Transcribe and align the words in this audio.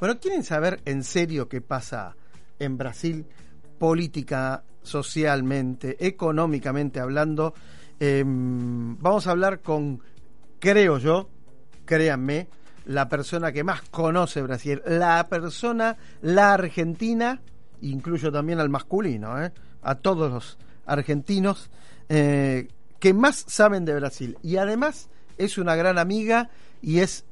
Bueno, 0.00 0.18
¿quieren 0.18 0.42
saber 0.42 0.80
en 0.84 1.04
serio 1.04 1.48
qué 1.48 1.60
pasa 1.60 2.16
en 2.58 2.76
Brasil 2.76 3.26
política, 3.78 4.64
socialmente, 4.82 5.96
económicamente 6.04 7.00
hablando? 7.00 7.54
Eh, 8.00 8.24
vamos 8.26 9.26
a 9.26 9.30
hablar 9.30 9.60
con, 9.60 10.02
creo 10.58 10.98
yo, 10.98 11.28
créanme, 11.84 12.48
la 12.86 13.08
persona 13.08 13.52
que 13.52 13.64
más 13.64 13.82
conoce 13.82 14.42
Brasil, 14.42 14.82
la 14.86 15.28
persona, 15.28 15.96
la 16.22 16.54
argentina, 16.54 17.40
incluyo 17.80 18.32
también 18.32 18.60
al 18.60 18.68
masculino, 18.68 19.42
¿eh? 19.42 19.52
a 19.82 19.94
todos 19.94 20.32
los 20.32 20.58
argentinos 20.86 21.70
eh, 22.08 22.68
que 22.98 23.14
más 23.14 23.44
saben 23.46 23.84
de 23.84 23.94
Brasil. 23.94 24.36
Y 24.42 24.56
además 24.56 25.08
es 25.38 25.56
una 25.56 25.76
gran 25.76 25.98
amiga 25.98 26.50
y 26.82 26.98
es 26.98 27.24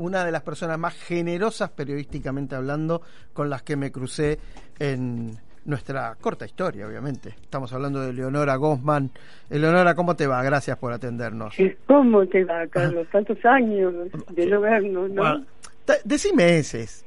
una 0.00 0.24
de 0.24 0.32
las 0.32 0.42
personas 0.42 0.78
más 0.78 0.94
generosas 0.94 1.70
periodísticamente 1.70 2.54
hablando 2.54 3.02
con 3.32 3.50
las 3.50 3.62
que 3.62 3.76
me 3.76 3.92
crucé 3.92 4.38
en 4.78 5.36
nuestra 5.66 6.16
corta 6.18 6.46
historia, 6.46 6.86
obviamente. 6.86 7.34
Estamos 7.40 7.72
hablando 7.72 8.00
de 8.00 8.12
Leonora 8.12 8.56
Gosman. 8.56 9.10
Eleonora, 9.50 9.94
¿cómo 9.94 10.16
te 10.16 10.26
va? 10.26 10.42
Gracias 10.42 10.78
por 10.78 10.92
atendernos. 10.92 11.54
¿Cómo 11.86 12.26
te 12.26 12.44
va, 12.44 12.66
Carlos? 12.66 13.06
Tantos 13.12 13.44
años 13.44 13.94
de 14.30 14.46
no 14.46 14.60
vernos, 14.60 15.10
¿no? 15.10 15.22
Bueno, 15.22 15.46
decí 16.04 16.32
meses. 16.32 17.04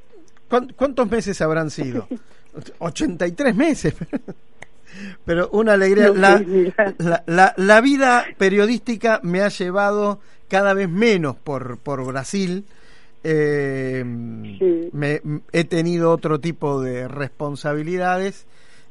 ¿Cuántos 0.48 1.10
meses 1.10 1.42
habrán 1.42 1.72
sido? 1.72 2.08
83 2.80 3.56
meses. 3.56 3.96
Pero 5.26 5.50
una 5.52 5.74
alegría. 5.74 6.12
La, 6.14 6.40
la, 7.00 7.24
la, 7.26 7.54
la, 7.58 7.82
vida 7.82 8.26
periodística 8.38 9.20
me 9.24 9.42
ha 9.42 9.50
llevado 9.50 10.20
cada 10.48 10.76
vez 10.76 10.88
menos 10.88 11.36
por, 11.36 11.80
por 11.80 12.06
Brasil. 12.06 12.66
Eh, 13.24 14.04
Sí. 14.60 14.90
me, 14.92 15.22
he 15.52 15.64
tenido 15.64 16.12
otro 16.12 16.40
tipo 16.40 16.82
de 16.82 17.08
responsabilidades 17.08 18.46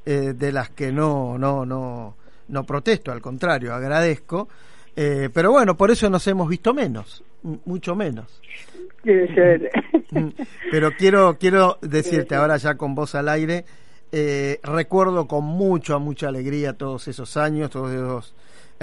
eh, 0.07 0.33
de 0.37 0.53
las 0.53 0.71
que 0.71 0.91
no, 0.93 1.39
no, 1.39 1.65
no, 1.65 2.17
no 2.49 2.65
protesto, 2.65 3.13
al 3.13 3.21
contrario, 3.21 3.75
agradezco. 3.75 4.49
Eh, 4.97 5.31
pero 5.33 5.53
bueno, 5.53 5.77
por 5.77 5.91
eso 5.91 6.11
nos 6.11 6.27
hemos 6.27 6.49
visto 6.49 6.75
menos, 6.75 7.23
mucho 7.65 7.95
menos. 7.95 8.41
Debe 9.05 9.35
ser. 9.35 9.71
Mm, 10.11 10.29
Pero 10.71 10.91
quiero, 10.99 11.37
quiero 11.39 11.79
decirte 11.81 12.35
ahora 12.35 12.57
ya 12.59 12.75
con 12.75 12.95
voz 12.95 13.15
al 13.15 13.29
aire, 13.29 13.65
eh, 14.11 14.61
recuerdo 14.63 15.27
con 15.27 15.45
mucha, 15.45 15.97
mucha 15.99 16.29
alegría 16.29 16.75
todos 16.75 17.09
esos 17.09 17.37
años, 17.39 17.71
todos 17.71 17.93
esos 17.93 18.35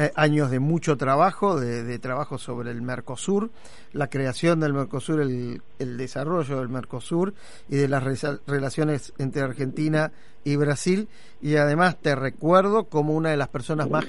eh, 0.01 0.13
años 0.15 0.49
de 0.49 0.59
mucho 0.59 0.95
trabajo, 0.95 1.59
de, 1.59 1.99
trabajo 1.99 2.37
sobre 2.37 2.71
el 2.71 2.81
Mercosur, 2.81 3.49
la 3.91 4.07
creación 4.07 4.61
del 4.61 4.71
Mercosur, 4.71 5.19
el, 5.19 5.61
desarrollo 5.97 6.59
del 6.59 6.69
Mercosur 6.69 7.33
y 7.67 7.75
de 7.75 7.89
las 7.89 8.01
relaciones 8.47 9.11
entre 9.17 9.41
Argentina 9.41 10.13
y 10.45 10.55
Brasil. 10.55 11.09
Y 11.41 11.57
además 11.57 11.97
te 12.01 12.15
recuerdo 12.15 12.85
como 12.85 13.13
una 13.13 13.31
de 13.31 13.35
las 13.35 13.49
personas 13.49 13.89
más 13.89 14.05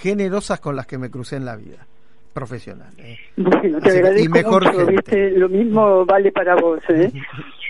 generosas 0.00 0.60
con 0.60 0.76
las 0.76 0.86
que 0.86 0.96
me 0.96 1.10
crucé 1.10 1.36
en 1.36 1.44
la 1.44 1.56
vida 1.56 1.86
profesional. 2.34 2.92
¿eh? 2.98 3.16
Bueno, 3.36 3.78
te 3.80 3.88
Así 3.88 3.98
agradezco 3.98 4.24
y 4.26 4.28
mejor 4.28 4.64
mucho. 4.72 4.86
¿viste? 4.86 5.30
Lo 5.30 5.48
mismo 5.48 6.04
vale 6.04 6.32
para 6.32 6.56
vos, 6.56 6.80
¿eh? 6.90 7.10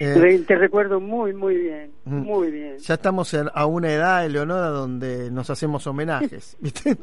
Eh, 0.01 0.43
te 0.47 0.57
recuerdo 0.57 0.99
muy, 0.99 1.33
muy 1.35 1.57
bien, 1.57 1.91
muy 2.05 2.51
bien. 2.51 2.79
Ya 2.79 2.95
estamos 2.95 3.33
en- 3.35 3.49
a 3.55 3.67
una 3.67 3.93
edad, 3.93 4.27
Eleonora, 4.27 4.69
donde 4.69 5.31
nos 5.31 5.51
hacemos 5.51 5.87
homenajes. 5.87 6.57
¿Viste? 6.61 6.97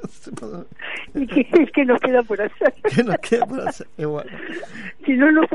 ¿Y 1.15 1.27
qué, 1.27 1.47
qué 1.73 1.85
nos 1.85 1.99
queda 2.01 2.21
por 2.23 2.41
hacer? 2.41 2.73
¿Qué 2.95 3.03
nos 3.03 3.17
queda 3.19 3.45
por 3.45 3.61
hacer? 3.67 3.87
Bueno. 3.97 4.29
Si 5.05 5.13
no 5.13 5.31
nos 5.31 5.45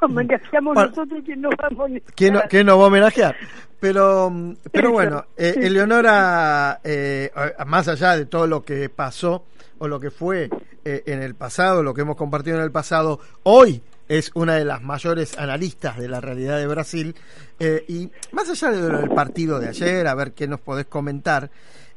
homenajeamos 0.00 0.74
Bueno. 0.74 0.88
nosotros, 0.90 1.20
¿quién 1.26 1.40
nos 1.42 1.54
vamos 1.56 1.80
a 1.80 1.84
homenajear? 1.84 2.14
¿Quién, 2.14 2.34
no- 2.34 2.42
quién 2.48 2.66
nos 2.66 2.78
va 2.78 2.84
a 2.84 2.86
homenajear? 2.86 3.36
Pero, 3.80 4.32
pero 4.72 4.90
bueno, 4.90 5.24
eh. 5.36 5.54
Eleonora, 5.56 6.80
eh, 6.82 7.30
más 7.66 7.86
allá 7.88 8.16
de 8.16 8.26
todo 8.26 8.46
lo 8.46 8.64
que 8.64 8.88
pasó 8.88 9.44
o 9.78 9.88
lo 9.88 10.00
que 10.00 10.10
fue 10.10 10.50
eh, 10.84 11.02
en 11.06 11.22
el 11.22 11.34
pasado, 11.34 11.82
lo 11.82 11.94
que 11.94 12.02
hemos 12.02 12.16
compartido 12.16 12.56
en 12.56 12.62
el 12.62 12.72
pasado, 12.72 13.20
hoy 13.44 13.82
es 14.08 14.30
una 14.34 14.54
de 14.54 14.64
las 14.64 14.82
mayores 14.82 15.38
analistas 15.38 15.98
de 15.98 16.08
la 16.08 16.20
realidad 16.20 16.58
de 16.58 16.66
Brasil. 16.66 17.14
eh, 17.58 17.84
y 17.88 18.10
más 18.32 18.48
allá 18.48 18.70
de 18.70 18.90
lo 18.90 18.98
del 18.98 19.10
partido 19.10 19.58
de 19.58 19.68
ayer, 19.68 20.06
a 20.06 20.14
ver 20.14 20.32
qué 20.32 20.48
nos 20.48 20.60
podés 20.60 20.86
comentar, 20.86 21.50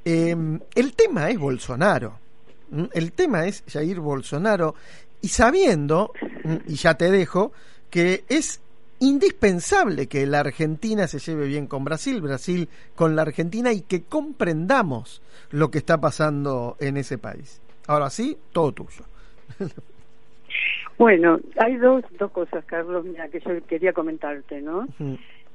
eh, 0.04 0.36
el 0.76 0.94
tema 0.94 1.30
es 1.30 1.40
Bolsonaro. 1.40 2.20
El 2.94 3.12
tema 3.12 3.46
es 3.46 3.64
Jair 3.68 4.00
Bolsonaro. 4.00 4.76
Y 5.22 5.28
sabiendo, 5.28 6.14
y 6.68 6.76
ya 6.76 6.96
te 6.96 7.12
dejo, 7.12 7.52
que 7.90 8.24
es 8.28 8.62
indispensable 9.02 10.08
que 10.08 10.26
la 10.28 10.40
Argentina 10.40 11.08
se 11.08 11.20
lleve 11.20 11.48
bien 11.48 11.68
con 11.68 11.84
Brasil, 11.84 12.22
Brasil 12.22 12.70
con 12.96 13.16
la 13.16 13.24
Argentina 13.24 13.74
y 13.74 13.82
que 13.82 14.04
comprendamos 14.04 15.22
lo 15.50 15.72
que 15.72 15.80
está 15.80 16.00
pasando 16.00 16.78
en 16.80 16.98
ese 16.98 17.18
país. 17.18 17.61
Ahora 17.92 18.10
sí, 18.10 18.38
todo 18.54 18.72
tuyo. 18.72 19.04
Bueno, 20.98 21.42
hay 21.58 21.76
dos, 21.76 22.06
dos 22.18 22.32
cosas, 22.32 22.64
Carlos, 22.64 23.04
mira, 23.04 23.28
que 23.28 23.42
yo 23.42 23.62
quería 23.68 23.92
comentarte, 23.92 24.62
¿no? 24.62 24.88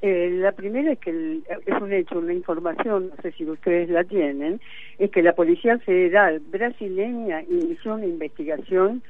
Eh, 0.03 0.29
la 0.39 0.51
primera 0.51 0.91
es 0.91 0.99
que 0.99 1.09
el- 1.09 1.43
es 1.65 1.81
un 1.81 1.91
hecho, 1.91 2.19
una 2.19 2.33
información, 2.33 3.09
no 3.09 3.15
sé 3.23 3.31
si 3.31 3.43
ustedes 3.49 3.89
la 3.89 4.03
tienen, 4.03 4.61
es 4.99 5.09
que 5.09 5.23
la 5.23 5.33
Policía 5.33 5.79
Federal 5.79 6.39
brasileña 6.51 7.41
inició 7.41 7.95
una 7.95 8.05
investigación 8.05 9.01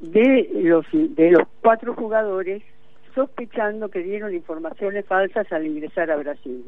de 0.00 0.50
los 0.54 0.84
de 0.92 1.30
los 1.30 1.46
cuatro 1.60 1.94
jugadores 1.94 2.64
sospechando 3.14 3.88
que 3.88 4.00
dieron 4.02 4.34
informaciones 4.34 5.06
falsas 5.06 5.52
al 5.52 5.64
ingresar 5.64 6.10
a 6.10 6.16
Brasil. 6.16 6.64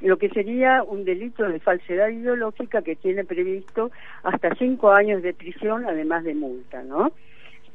Lo 0.00 0.16
que 0.16 0.30
sería 0.30 0.82
un 0.82 1.04
delito 1.04 1.44
de 1.48 1.60
falsedad 1.60 2.08
ideológica 2.08 2.82
que 2.82 2.96
tiene 2.96 3.24
previsto 3.24 3.90
hasta 4.22 4.54
cinco 4.54 4.90
años 4.92 5.22
de 5.22 5.34
prisión, 5.34 5.84
además 5.86 6.24
de 6.24 6.34
multa, 6.34 6.82
¿no? 6.82 7.12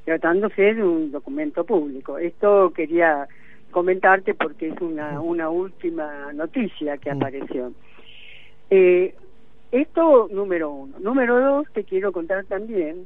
Tratándose 0.05 0.73
de 0.73 0.83
un 0.83 1.11
documento 1.11 1.63
público. 1.63 2.17
Esto 2.17 2.71
quería 2.73 3.27
comentarte 3.71 4.33
porque 4.33 4.69
es 4.69 4.81
una, 4.81 5.19
una 5.19 5.49
última 5.49 6.31
noticia 6.33 6.97
que 6.97 7.11
apareció. 7.11 7.73
Eh, 8.69 9.13
esto 9.71 10.29
número 10.31 10.71
uno. 10.71 10.97
Número 10.99 11.39
dos, 11.39 11.67
te 11.73 11.83
quiero 11.83 12.11
contar 12.11 12.45
también 12.45 13.05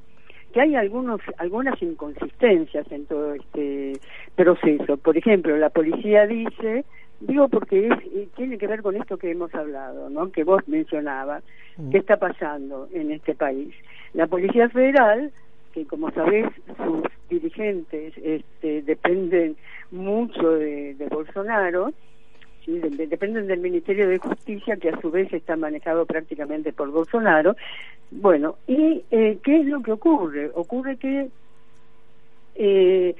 que 0.53 0.61
hay 0.61 0.75
algunos 0.75 1.21
algunas 1.37 1.81
inconsistencias 1.81 2.91
en 2.91 3.05
todo 3.05 3.33
este 3.33 3.93
proceso. 4.35 4.97
Por 4.97 5.17
ejemplo, 5.17 5.57
la 5.57 5.69
policía 5.69 6.25
dice, 6.27 6.85
digo 7.19 7.47
porque 7.49 7.87
es, 7.87 7.93
eh, 8.13 8.27
tiene 8.35 8.57
que 8.57 8.67
ver 8.67 8.81
con 8.81 8.95
esto 8.95 9.17
que 9.17 9.31
hemos 9.31 9.53
hablado, 9.53 10.09
¿no? 10.09 10.31
Que 10.31 10.43
vos 10.43 10.61
mencionabas, 10.67 11.43
Mm. 11.77 11.91
qué 11.91 11.97
está 11.99 12.17
pasando 12.17 12.87
en 12.91 13.11
este 13.11 13.35
país. 13.35 13.73
La 14.13 14.27
Policía 14.27 14.69
Federal, 14.69 15.31
que 15.73 15.85
como 15.85 16.11
sabés 16.11 16.45
sus 16.77 17.03
dirigentes 17.29 18.13
este, 18.17 18.81
dependen 18.81 19.55
mucho 19.91 20.51
de, 20.53 20.95
de 20.95 21.07
Bolsonaro, 21.07 21.91
¿sí? 22.65 22.79
De- 22.79 22.89
de- 22.89 23.07
dependen 23.07 23.47
del 23.47 23.59
Ministerio 23.59 24.07
de 24.09 24.17
Justicia, 24.17 24.77
que 24.77 24.89
a 24.89 24.99
su 24.99 25.11
vez 25.11 25.31
está 25.31 25.55
manejado 25.55 26.05
prácticamente 26.05 26.73
por 26.73 26.89
Bolsonaro. 26.91 27.55
Bueno, 28.11 28.57
¿y 28.67 29.03
eh, 29.11 29.37
qué 29.43 29.59
es 29.61 29.65
lo 29.67 29.81
que 29.83 29.91
ocurre? 29.91 30.49
Ocurre 30.55 30.97
que 30.97 31.29
eh, 32.55 33.15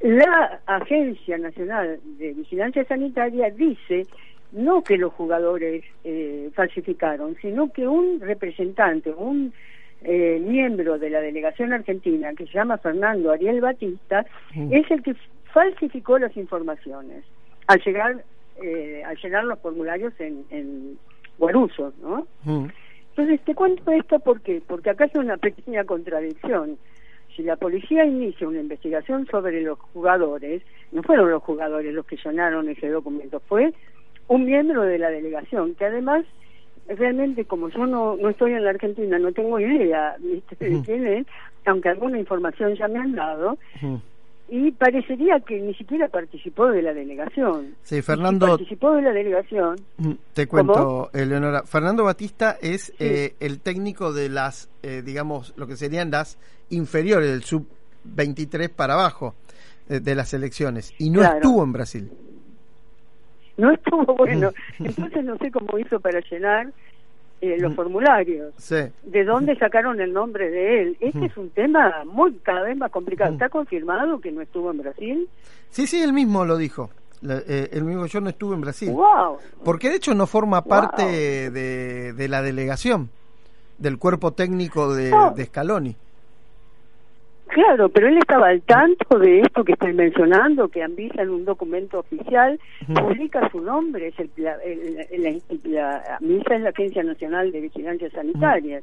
la 0.00 0.60
Agencia 0.66 1.38
Nacional 1.38 2.00
de 2.18 2.32
Vigilancia 2.32 2.84
Sanitaria 2.84 3.50
dice 3.50 4.06
no 4.52 4.82
que 4.82 4.96
los 4.96 5.12
jugadores 5.12 5.84
eh, 6.04 6.50
falsificaron, 6.54 7.36
sino 7.40 7.72
que 7.72 7.86
un 7.86 8.20
representante, 8.20 9.10
un 9.10 9.52
eh, 10.02 10.42
miembro 10.44 10.98
de 10.98 11.10
la 11.10 11.20
delegación 11.20 11.72
argentina 11.72 12.32
que 12.34 12.46
se 12.46 12.54
llama 12.54 12.78
Fernando 12.78 13.30
Ariel 13.30 13.60
Batista 13.60 14.24
es 14.54 14.90
el 14.90 15.02
que 15.02 15.14
falsificó 15.52 16.18
las 16.18 16.36
informaciones 16.36 17.24
al 17.66 17.80
llegar 17.82 18.24
eh, 18.62 19.02
al 19.06 19.16
llenar 19.16 19.44
los 19.44 19.58
formularios 19.60 20.12
en, 20.18 20.44
en 20.50 20.98
Guarulhos, 21.38 21.94
¿no? 22.02 22.26
Entonces 23.10 23.40
te 23.44 23.54
cuento 23.54 23.90
esto 23.92 24.18
porque 24.20 24.62
porque 24.66 24.90
acá 24.90 25.04
hay 25.04 25.20
una 25.20 25.36
pequeña 25.36 25.84
contradicción. 25.84 26.78
Si 27.36 27.42
la 27.42 27.56
policía 27.56 28.04
inicia 28.04 28.48
una 28.48 28.60
investigación 28.60 29.26
sobre 29.26 29.62
los 29.62 29.78
jugadores, 29.78 30.62
no 30.92 31.02
fueron 31.02 31.30
los 31.30 31.42
jugadores 31.42 31.94
los 31.94 32.06
que 32.06 32.16
llenaron 32.16 32.68
ese 32.68 32.88
documento, 32.88 33.40
fue 33.40 33.72
un 34.28 34.44
miembro 34.44 34.82
de 34.82 34.98
la 34.98 35.10
delegación, 35.10 35.74
que 35.74 35.84
además 35.84 36.24
realmente 36.88 37.44
como 37.44 37.68
yo 37.68 37.86
no, 37.86 38.16
no 38.16 38.30
estoy 38.30 38.52
en 38.52 38.64
la 38.64 38.70
Argentina, 38.70 39.18
no 39.18 39.32
tengo 39.32 39.58
idea 39.60 40.16
de 40.18 40.82
quién 40.84 41.06
es, 41.06 41.26
aunque 41.66 41.88
alguna 41.88 42.18
información 42.18 42.74
ya 42.74 42.88
me 42.88 42.98
han 42.98 43.14
dado, 43.14 43.58
y 44.50 44.72
parecería 44.72 45.38
que 45.40 45.60
ni 45.60 45.74
siquiera 45.74 46.08
participó 46.08 46.66
de 46.68 46.82
la 46.82 46.92
delegación. 46.92 47.76
Sí, 47.82 48.02
Fernando. 48.02 48.48
participó 48.48 48.92
de 48.92 49.02
la 49.02 49.12
delegación. 49.12 49.76
Te 50.34 50.48
cuento, 50.48 51.08
Eleonora. 51.12 51.62
Fernando 51.62 52.02
Batista 52.02 52.56
es 52.60 52.92
eh, 52.98 53.34
el 53.38 53.60
técnico 53.60 54.12
de 54.12 54.28
las, 54.28 54.68
eh, 54.82 55.02
digamos, 55.04 55.54
lo 55.56 55.68
que 55.68 55.76
serían 55.76 56.10
las 56.10 56.36
inferiores 56.68 57.30
del 57.30 57.44
sub 57.44 57.64
23 58.02 58.70
para 58.70 58.94
abajo 58.94 59.36
eh, 59.88 60.00
de 60.00 60.14
las 60.16 60.34
elecciones 60.34 60.94
y 60.98 61.10
no 61.10 61.22
estuvo 61.22 61.62
en 61.62 61.72
Brasil. 61.72 62.10
No 63.56 63.70
estuvo, 63.70 64.16
bueno, 64.16 64.50
entonces 64.80 65.24
no 65.24 65.38
sé 65.38 65.52
cómo 65.52 65.78
hizo 65.78 66.00
para 66.00 66.20
llenar 66.28 66.72
eh, 67.40 67.56
los 67.58 67.72
mm. 67.72 67.74
formularios. 67.74 68.54
¿De 69.02 69.24
dónde 69.24 69.56
sacaron 69.56 70.00
el 70.00 70.12
nombre 70.12 70.50
de 70.50 70.82
él? 70.82 70.96
Este 71.00 71.26
es 71.26 71.36
un 71.36 71.50
tema 71.50 72.04
muy 72.04 72.34
cada 72.42 72.62
vez 72.62 72.76
más 72.76 72.90
complicado. 72.90 73.32
¿Está 73.32 73.48
confirmado 73.48 74.20
que 74.20 74.30
no 74.30 74.42
estuvo 74.42 74.70
en 74.70 74.78
Brasil? 74.78 75.28
Sí, 75.70 75.86
sí, 75.86 76.02
él 76.02 76.12
mismo 76.12 76.44
lo 76.44 76.56
dijo. 76.56 76.90
Eh, 77.28 77.68
él 77.72 77.84
mismo 77.84 78.06
yo 78.06 78.20
no 78.20 78.30
estuve 78.30 78.54
en 78.54 78.60
Brasil. 78.60 78.90
Wow. 78.90 79.38
Porque 79.64 79.90
de 79.90 79.96
hecho 79.96 80.14
no 80.14 80.26
forma 80.26 80.64
parte 80.64 81.50
de, 81.50 82.12
de, 82.12 82.28
la 82.28 82.42
delegación, 82.42 83.10
del 83.78 83.98
cuerpo 83.98 84.32
técnico 84.32 84.94
de, 84.94 85.10
de 85.34 85.44
Scaloni. 85.44 85.96
Claro, 87.50 87.88
pero 87.88 88.08
él 88.08 88.18
estaba 88.18 88.48
al 88.48 88.62
tanto 88.62 89.18
de 89.18 89.40
esto 89.40 89.64
que 89.64 89.72
estoy 89.72 89.92
mencionando, 89.92 90.68
que 90.68 90.82
Anvisa 90.82 91.22
en 91.22 91.30
un 91.30 91.44
documento 91.44 91.98
oficial 91.98 92.60
publica 92.94 93.48
su 93.50 93.60
nombre, 93.60 94.08
es 94.08 94.18
el, 94.18 94.30
la, 94.36 94.56
la, 95.64 96.16
Anvisa 96.20 96.54
es 96.54 96.62
la 96.62 96.70
Agencia 96.70 97.02
Nacional 97.02 97.50
de 97.50 97.60
Vigilancia 97.60 98.08
Sanitaria, 98.10 98.82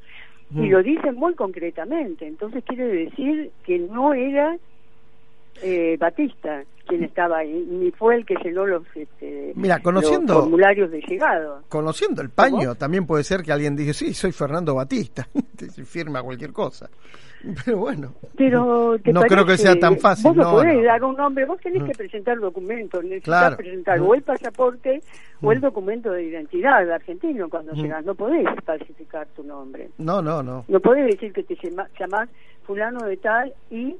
y 0.53 0.67
lo 0.67 0.83
dice 0.83 1.11
muy 1.13 1.33
concretamente, 1.35 2.27
entonces 2.27 2.63
quiere 2.65 2.87
decir 2.87 3.51
que 3.65 3.79
no 3.79 4.13
era 4.13 4.57
eh, 5.61 5.97
Batista 5.99 6.63
quien 6.87 7.03
estaba 7.03 7.39
ahí, 7.39 7.67
ni 7.69 7.91
fue 7.91 8.15
el 8.15 8.25
que 8.25 8.35
llenó 8.43 8.65
los, 8.65 8.83
este, 8.95 9.51
Mira, 9.55 9.79
conociendo, 9.79 10.35
formularios 10.35 10.89
de 10.89 11.01
llegado. 11.01 11.61
Conociendo 11.67 12.21
el 12.21 12.29
paño, 12.29 12.75
también 12.75 13.05
puede 13.05 13.23
ser 13.23 13.43
que 13.43 13.51
alguien 13.51 13.75
diga, 13.75 13.91
sí, 13.93 14.13
soy 14.13 14.31
Fernando 14.31 14.73
Batista, 14.73 15.27
firma 15.65 16.21
cualquier 16.21 16.54
cosa. 16.54 16.89
Pero 17.65 17.77
bueno, 17.77 18.13
pero 18.36 18.98
no 19.06 19.21
creo 19.21 19.45
que 19.45 19.57
sea 19.57 19.80
tan 19.80 19.98
fácil. 20.00 20.24
Vos 20.24 20.38
no, 20.38 20.51
podés 20.51 20.83
dar 20.83 21.04
un 21.04 21.15
nombre, 21.15 21.45
vos 21.45 21.59
tenés 21.62 21.83
que 21.83 21.92
presentar 21.92 22.39
documentos, 22.39 23.04
necesitas 23.04 23.56
presentar 23.56 24.00
o 24.00 24.15
el 24.15 24.24
pasaporte 24.24 25.04
o 25.42 25.51
el 25.51 25.62
documento 25.62 26.12
de 26.12 26.24
identidad 26.24 26.92
argentino 26.92 27.48
cuando 27.48 27.74
llegas, 27.74 28.04
no 28.06 28.15
podés 28.15 28.48
falsificar 28.65 29.27
tu 29.36 29.44
nombre. 29.44 29.89
No, 30.00 30.21
no, 30.21 30.42
no. 30.42 30.65
No 30.68 30.80
podés 30.80 31.06
decir 31.06 31.31
que 31.31 31.44
te 31.44 31.56
llamás 32.00 32.27
fulano 32.65 33.06
de 33.06 33.18
tal 33.18 33.54
y 33.69 33.95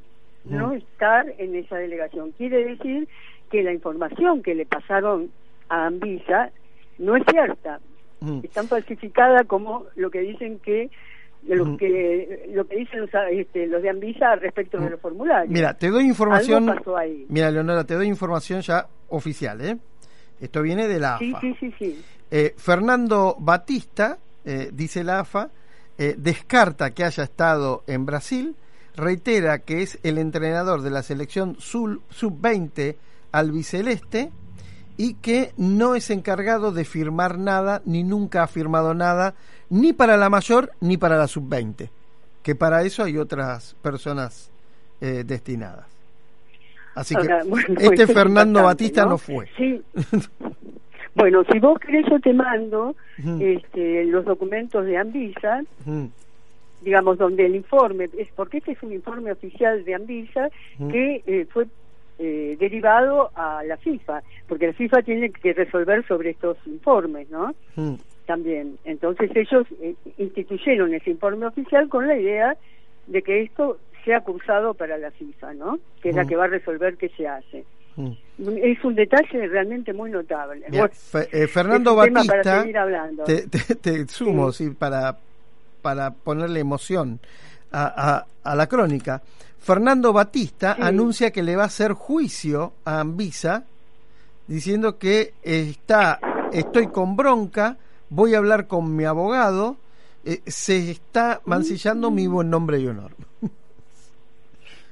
no 0.45 0.74
estar 0.74 1.31
en 1.38 1.56
esa 1.56 1.77
delegación. 1.77 2.31
Quiere 2.31 2.65
decir 2.65 3.07
que 3.51 3.63
la 3.63 3.71
información 3.71 4.42
que 4.42 4.56
le 4.56 4.65
pasaron 4.65 5.30
a 5.69 5.86
Anvisa 5.86 6.51
no 6.98 7.15
es 7.15 7.24
cierta. 7.30 7.80
Están 8.42 8.68
falsificada 8.68 9.44
como 9.44 9.86
lo 9.95 10.09
que 10.09 10.21
dicen 10.21 10.59
que 10.59 10.89
lo 11.43 11.77
que 11.77 12.49
lo 12.53 12.67
que 12.67 12.75
dicen 12.77 13.01
los, 13.01 13.09
este, 13.31 13.67
los 13.67 13.81
de 13.81 13.89
Anvisa 13.89 14.35
respecto 14.35 14.77
de 14.79 14.89
los 14.89 14.99
formularios. 14.99 15.53
Mira, 15.53 15.73
te 15.75 15.89
doy 15.89 16.05
información. 16.05 16.75
Mira, 17.29 17.51
Leonora, 17.51 17.83
te 17.85 17.93
doy 17.93 18.07
información 18.07 18.61
ya 18.61 18.87
oficial, 19.09 19.61
¿eh? 19.61 19.77
Esto 20.39 20.61
viene 20.61 20.87
de 20.87 20.99
la 20.99 21.15
AFA. 21.15 21.41
Sí, 21.41 21.55
sí, 21.59 21.73
sí, 21.79 22.03
eh, 22.29 22.53
Fernando 22.57 23.37
Batista, 23.39 24.17
eh, 24.45 24.69
dice 24.73 25.03
la 25.03 25.21
AFA, 25.21 25.49
eh, 25.97 26.15
descarta 26.17 26.91
que 26.91 27.03
haya 27.03 27.23
estado 27.23 27.83
en 27.87 28.05
Brasil, 28.05 28.55
reitera 28.95 29.59
que 29.59 29.81
es 29.81 29.99
el 30.03 30.17
entrenador 30.17 30.81
de 30.81 30.89
la 30.89 31.03
selección 31.03 31.55
sub-20 31.59 32.95
albiceleste 33.31 34.31
y 34.97 35.13
que 35.15 35.53
no 35.57 35.95
es 35.95 36.09
encargado 36.09 36.71
de 36.71 36.83
firmar 36.83 37.37
nada, 37.37 37.81
ni 37.85 38.03
nunca 38.03 38.43
ha 38.43 38.47
firmado 38.47 38.93
nada, 38.93 39.35
ni 39.69 39.93
para 39.93 40.17
la 40.17 40.29
mayor 40.29 40.71
ni 40.81 40.97
para 40.97 41.17
la 41.17 41.27
sub-20, 41.27 41.89
que 42.43 42.55
para 42.55 42.83
eso 42.83 43.03
hay 43.03 43.17
otras 43.17 43.75
personas 43.81 44.51
eh, 45.01 45.23
destinadas. 45.25 45.85
Así 46.95 47.15
que 47.15 47.27
este 47.79 48.07
Fernando 48.07 48.63
Batista 48.63 49.05
¿no? 49.05 49.17
fue. 49.17 49.47
Sí. 49.55 49.81
bueno, 51.15 51.43
si 51.51 51.59
vos 51.59 51.79
querés 51.79 52.05
yo 52.09 52.19
te 52.19 52.33
mando 52.33 52.95
este, 53.39 54.05
los 54.05 54.25
documentos 54.25 54.85
de 54.85 54.97
Anvisa, 54.97 55.63
digamos, 56.81 57.17
donde 57.17 57.45
el 57.45 57.55
informe, 57.55 58.09
es 58.17 58.29
porque 58.35 58.57
este 58.57 58.71
es 58.71 58.81
un 58.81 58.93
informe 58.93 59.31
oficial 59.31 59.83
de 59.85 59.93
Anvisa 59.93 60.49
que 60.89 61.21
eh, 61.27 61.45
fue 61.51 61.67
eh, 62.19 62.57
derivado 62.59 63.29
a 63.35 63.63
la 63.63 63.77
FIFA, 63.77 64.23
porque 64.47 64.67
la 64.67 64.73
FIFA 64.73 65.03
tiene 65.03 65.29
que 65.29 65.53
resolver 65.53 66.03
sobre 66.07 66.31
estos 66.31 66.57
informes, 66.65 67.29
¿no? 67.29 67.53
También. 68.27 68.77
Entonces 68.83 69.31
ellos 69.33 69.65
eh, 69.81 69.95
instituyeron 70.18 70.94
ese 70.94 71.12
informe 71.12 71.45
oficial 71.45 71.88
con 71.88 72.07
la 72.07 72.18
idea 72.18 72.57
de 73.07 73.21
que 73.21 73.41
esto 73.41 73.79
sea 74.03 74.19
cursado 74.19 74.74
para 74.74 74.97
la 74.97 75.12
FIFA, 75.12 75.53
¿no? 75.53 75.79
Que 76.01 76.09
es 76.09 76.15
la 76.15 76.25
hmm. 76.25 76.27
que 76.27 76.35
va 76.35 76.44
a 76.44 76.50
resolver 76.50 76.97
qué 76.97 77.07
se 77.15 77.25
hace. 77.25 77.63
Hmm. 77.95 78.12
Es 78.62 78.83
un 78.83 78.95
detalle 78.95 79.47
realmente 79.47 79.94
muy 79.94 80.12
notable. 80.12 80.65
Eh, 81.31 81.47
Fernando 81.47 81.95
Batista, 81.95 82.63
te, 83.81 84.07
sumo, 84.07 84.51
sí. 84.51 84.71
para, 84.71 85.18
para 85.81 86.12
ponerle 86.12 86.59
emoción 86.59 87.19
a, 87.71 88.25
a 88.44 88.56
la 88.56 88.68
crónica. 88.68 89.21
Fernando 89.57 90.12
Batista 90.12 90.75
anuncia 90.80 91.31
que 91.31 91.44
le 91.44 91.56
va 91.56 91.63
a 91.63 91.68
hacer 91.68 91.94
juicio 91.94 92.73
a 92.83 93.00
Anvisa 93.00 93.63
diciendo 94.47 94.97
que 94.97 95.33
está 95.44 96.19
estoy 96.51 96.88
con 96.88 97.15
bronca, 97.15 97.77
voy 98.09 98.36
a 98.36 98.38
hablar 98.38 98.68
con 98.68 98.95
mi 98.95 99.06
abogado, 99.06 99.77
eh, 100.25 100.42
se 100.45 100.92
está 100.92 101.42
mancillando 101.45 102.12
mi 102.12 102.27
buen 102.27 102.50
nombre 102.50 102.80
y 102.80 102.88
honor. 102.88 103.12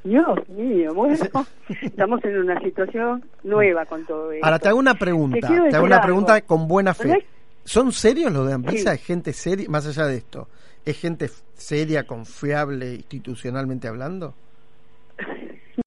Dios 0.04 0.48
mío, 0.50 0.94
bueno, 0.94 1.16
estamos 1.82 2.24
en 2.24 2.38
una 2.38 2.60
situación 2.62 3.24
nueva 3.44 3.86
con 3.86 4.06
todo 4.06 4.32
esto. 4.32 4.46
Ahora 4.46 4.60
te 4.60 4.70
hago 4.70 4.78
una 4.78 4.94
pregunta, 4.94 5.48
te, 5.48 5.76
hago 5.76 5.86
una 5.86 6.02
pregunta 6.02 6.42
con 6.42 6.68
buena 6.68 6.94
fe. 6.94 7.26
¿Son 7.64 7.92
serios 7.92 8.32
los 8.32 8.48
de 8.48 8.54
Anvisa? 8.54 8.94
¿Es 8.94 9.04
gente 9.04 9.34
seria, 9.34 9.68
más 9.68 9.88
allá 9.88 10.06
de 10.06 10.18
esto? 10.18 10.48
¿Es 10.86 11.00
gente 11.00 11.32
seria, 11.56 12.06
confiable, 12.06 12.94
institucionalmente 12.94 13.88
hablando? 13.88 14.36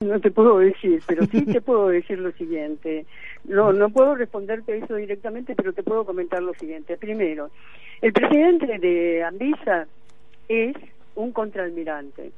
No 0.01 0.21
te 0.21 0.31
puedo 0.31 0.59
decir, 0.59 1.03
pero 1.07 1.25
sí 1.27 1.45
te 1.47 1.61
puedo 1.61 1.89
decir 1.89 2.19
lo 2.19 2.33
siguiente. 2.33 3.07
No, 3.45 3.73
no 3.73 3.91
puedo 3.91 4.15
responderte 4.15 4.77
eso 4.77 4.97
directamente, 4.97 5.55
pero 5.55 5.73
te 5.73 5.83
puedo 5.83 6.05
comentar 6.05 6.43
lo 6.43 6.55
siguiente. 6.55 6.97
Primero, 6.97 7.51
el 8.03 8.13
presidente 8.13 8.79
de 8.79 9.23
Anvisa 9.23 9.87
es 10.49 10.77
un 11.15 11.33
contraalmirante, 11.33 12.31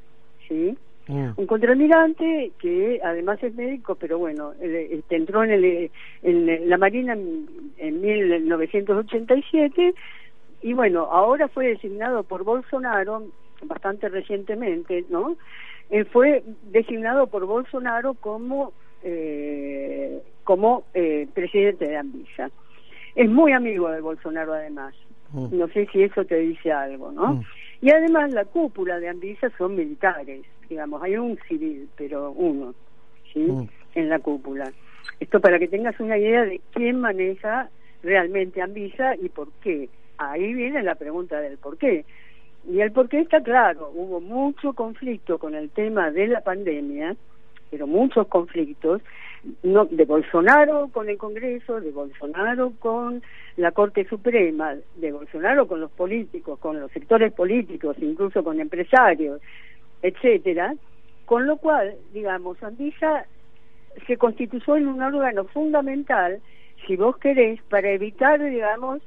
¿sí? 0.49 0.77
Mm. 1.09 1.31
Un 1.37 1.47
contraalmirante 1.47 2.53
que 2.59 3.01
además 3.03 3.43
es 3.43 3.55
médico, 3.55 3.95
pero 3.97 4.19
bueno, 4.19 4.53
este, 4.61 5.17
entró 5.17 5.43
en, 5.45 5.51
el, 5.51 5.91
en 6.23 6.69
la 6.69 6.79
Marina 6.79 7.15
en, 7.15 7.47
en 7.79 8.01
1987 8.01 9.95
y 10.63 10.73
bueno, 10.73 11.09
ahora 11.11 11.49
fue 11.49 11.69
designado 11.69 12.23
por 12.23 12.45
Bolsonaro 12.45 13.25
bastante 13.63 14.09
recientemente, 14.09 15.05
¿no? 15.09 15.37
Él 15.91 16.07
fue 16.07 16.43
designado 16.71 17.27
por 17.27 17.47
Bolsonaro 17.47 18.15
como 18.15 18.73
eh, 19.03 20.23
como 20.45 20.85
eh, 20.95 21.27
presidente 21.33 21.87
de 21.87 21.97
Anvisa. 21.97 22.51
Es 23.15 23.29
muy 23.29 23.53
amigo 23.53 23.91
de 23.91 24.01
Bolsonaro 24.01 24.55
además. 24.55 24.95
Mm. 25.33 25.59
No 25.59 25.69
sé 25.69 25.87
si 25.93 26.03
eso 26.03 26.25
te 26.25 26.37
dice 26.37 26.73
algo, 26.73 27.13
¿no? 27.13 27.35
Mm. 27.35 27.43
Y 27.83 27.91
además 27.91 28.33
la 28.33 28.45
cúpula 28.45 28.99
de 29.01 29.09
Anvisa 29.09 29.51
son 29.57 29.77
militares, 29.77 30.43
digamos, 30.69 31.03
hay 31.03 31.17
un 31.17 31.39
civil, 31.49 31.89
pero 31.97 32.33
uno, 32.33 32.75
¿sí? 33.33 33.41
Mm. 33.41 33.69
En 33.95 34.09
la 34.09 34.19
cúpula. 34.19 34.73
Esto 35.19 35.41
para 35.41 35.59
que 35.59 35.69
tengas 35.69 35.99
una 36.01 36.19
idea 36.19 36.45
de 36.45 36.61
quién 36.73 37.01
maneja 37.01 37.69
realmente 38.03 38.63
Anvisa 38.63 39.15
y 39.17 39.29
por 39.29 39.51
qué. 39.63 39.89
Ahí 40.19 40.53
viene 40.53 40.83
la 40.83 40.95
pregunta 40.95 41.41
del 41.41 41.59
por 41.59 41.79
qué. 41.79 42.05
Y 42.69 42.81
el 42.81 42.93
porqué 42.93 43.21
está 43.21 43.43
claro, 43.43 43.91
hubo 43.95 44.21
mucho 44.21 44.75
conflicto 44.75 45.39
con 45.39 45.55
el 45.55 45.71
tema 45.71 46.11
de 46.11 46.29
la 46.29 46.43
pandemia, 46.43 47.17
pero 47.71 47.87
muchos 47.87 48.27
conflictos, 48.27 49.01
no, 49.63 49.87
de 49.87 50.05
Bolsonaro 50.05 50.89
con 50.93 51.09
el 51.09 51.17
Congreso, 51.17 51.81
de 51.81 51.91
Bolsonaro 51.91 52.73
con 52.79 53.23
la 53.57 53.73
Corte 53.73 54.07
Suprema, 54.07 54.75
de 54.97 55.13
Bolsonaro 55.13 55.67
con 55.67 55.81
los 55.81 55.91
políticos, 55.91 56.59
con 56.59 56.79
los 56.79 56.91
sectores 56.93 57.33
políticos, 57.33 57.97
incluso 58.01 58.45
con 58.45 58.61
empresarios, 58.61 59.41
etcétera, 60.03 60.75
Con 61.25 61.47
lo 61.47 61.57
cual, 61.59 61.95
digamos, 62.13 62.63
Anvisa 62.63 63.25
se 64.07 64.17
constituyó 64.17 64.77
en 64.77 64.89
un 64.89 65.03
órgano 65.03 65.45
fundamental, 65.45 66.41
si 66.87 66.97
vos 66.97 67.17
querés, 67.19 67.61
para 67.69 67.91
evitar, 67.91 68.43
digamos, 68.43 69.01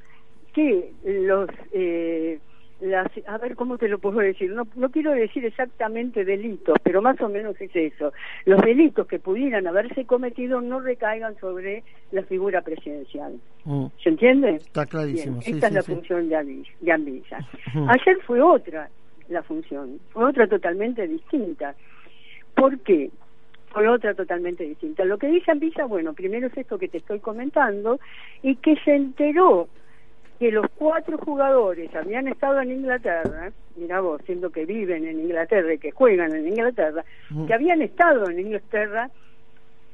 que 0.54 0.90
los... 1.04 1.48
Eh, 1.72 2.38
las, 2.84 3.10
a 3.26 3.38
ver 3.38 3.56
cómo 3.56 3.78
te 3.78 3.88
lo 3.88 3.98
puedo 3.98 4.18
decir, 4.18 4.52
no, 4.52 4.66
no 4.76 4.90
quiero 4.90 5.12
decir 5.12 5.44
exactamente 5.44 6.24
delitos, 6.24 6.76
pero 6.82 7.00
más 7.00 7.20
o 7.20 7.28
menos 7.28 7.58
es 7.60 7.74
eso. 7.74 8.12
Los 8.44 8.60
delitos 8.60 9.06
que 9.06 9.18
pudieran 9.18 9.66
haberse 9.66 10.04
cometido 10.04 10.60
no 10.60 10.80
recaigan 10.80 11.36
sobre 11.38 11.82
la 12.12 12.22
figura 12.24 12.60
presidencial. 12.60 13.38
Mm. 13.64 13.86
¿Se 14.02 14.10
entiende? 14.10 14.56
Está 14.56 14.86
clarísimo. 14.86 15.40
esta 15.44 15.68
es 15.68 15.72
la 15.72 15.82
función 15.82 16.28
de, 16.28 16.36
Anvisa. 16.92 17.38
Ayer 17.88 18.18
fue 18.26 18.40
otra 18.40 18.88
la 19.28 19.42
función, 19.42 20.00
fue 20.10 20.26
otra 20.26 20.46
totalmente 20.46 21.08
distinta. 21.08 21.74
¿Por 22.54 22.78
qué? 22.80 23.10
Fue 23.68 23.88
otra 23.88 24.14
totalmente 24.14 24.64
distinta. 24.64 25.04
Lo 25.04 25.16
que 25.18 25.28
dice 25.28 25.50
Anvisa, 25.50 25.86
bueno, 25.86 26.12
primero 26.12 26.48
es 26.48 26.56
esto 26.56 26.78
que 26.78 26.88
te 26.88 26.98
estoy 26.98 27.20
comentando, 27.20 27.98
y 28.42 28.56
que 28.56 28.76
se 28.84 28.94
enteró 28.94 29.68
que 30.38 30.50
los 30.50 30.66
cuatro 30.76 31.16
jugadores 31.18 31.94
habían 31.94 32.28
estado 32.28 32.60
en 32.60 32.72
Inglaterra, 32.72 33.52
mira 33.76 34.00
vos, 34.00 34.20
siendo 34.26 34.50
que 34.50 34.64
viven 34.64 35.06
en 35.06 35.20
Inglaterra 35.20 35.74
y 35.74 35.78
que 35.78 35.92
juegan 35.92 36.34
en 36.34 36.48
Inglaterra, 36.48 37.04
mm. 37.30 37.46
que 37.46 37.54
habían 37.54 37.82
estado 37.82 38.28
en 38.28 38.40
Inglaterra, 38.40 39.10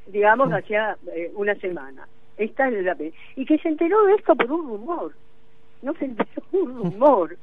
digamos, 0.07 0.49
mm. 0.49 0.55
hacía 0.55 0.97
eh, 1.15 1.31
una 1.35 1.55
semana. 1.57 2.09
Esta 2.37 2.69
es 2.69 2.85
la 2.85 2.97
Y 3.37 3.45
que 3.45 3.59
se 3.59 3.69
enteró 3.69 4.03
de 4.07 4.15
esto 4.15 4.35
por 4.35 4.51
un 4.51 4.67
rumor. 4.67 5.13
No 5.83 5.93
se 5.95 6.07
enteró 6.07 6.43
un 6.53 6.75
rumor, 6.75 7.37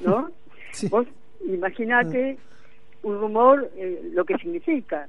¿no? 0.00 0.30
Vos 0.90 1.06
imaginate 1.46 2.36
mm. 3.02 3.06
un 3.06 3.20
rumor 3.20 3.70
eh, 3.76 4.10
lo 4.12 4.24
que 4.24 4.36
significa. 4.36 5.08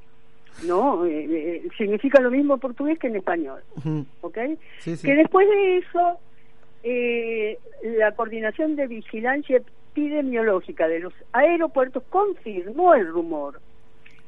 ¿no? 0.63 1.05
Eh, 1.05 1.67
significa 1.77 2.21
lo 2.21 2.31
mismo 2.31 2.53
en 2.53 2.59
portugués 2.61 2.97
que 2.97 3.07
en 3.07 3.17
español, 3.17 3.61
¿ok? 4.21 4.37
Que 4.85 5.15
después 5.15 5.49
de 5.49 5.77
eso 5.79 6.17
eh, 6.87 7.57
la 7.97 8.11
Coordinación 8.11 8.75
de 8.75 8.85
Vigilancia 8.85 9.57
Epidemiológica 9.57 10.87
de 10.87 10.99
los 10.99 11.13
Aeropuertos 11.33 12.03
confirmó 12.11 12.93
el 12.93 13.07
rumor. 13.07 13.59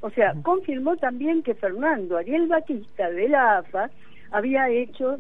O 0.02 0.10
sea, 0.10 0.34
confirmó 0.42 0.98
también 0.98 1.44
que 1.44 1.54
Fernando 1.54 2.18
Ariel 2.18 2.48
Batista 2.48 3.12
de 3.12 3.30
la 3.30 3.60
AFA 3.60 3.92
había 4.32 4.70
hecho 4.70 5.20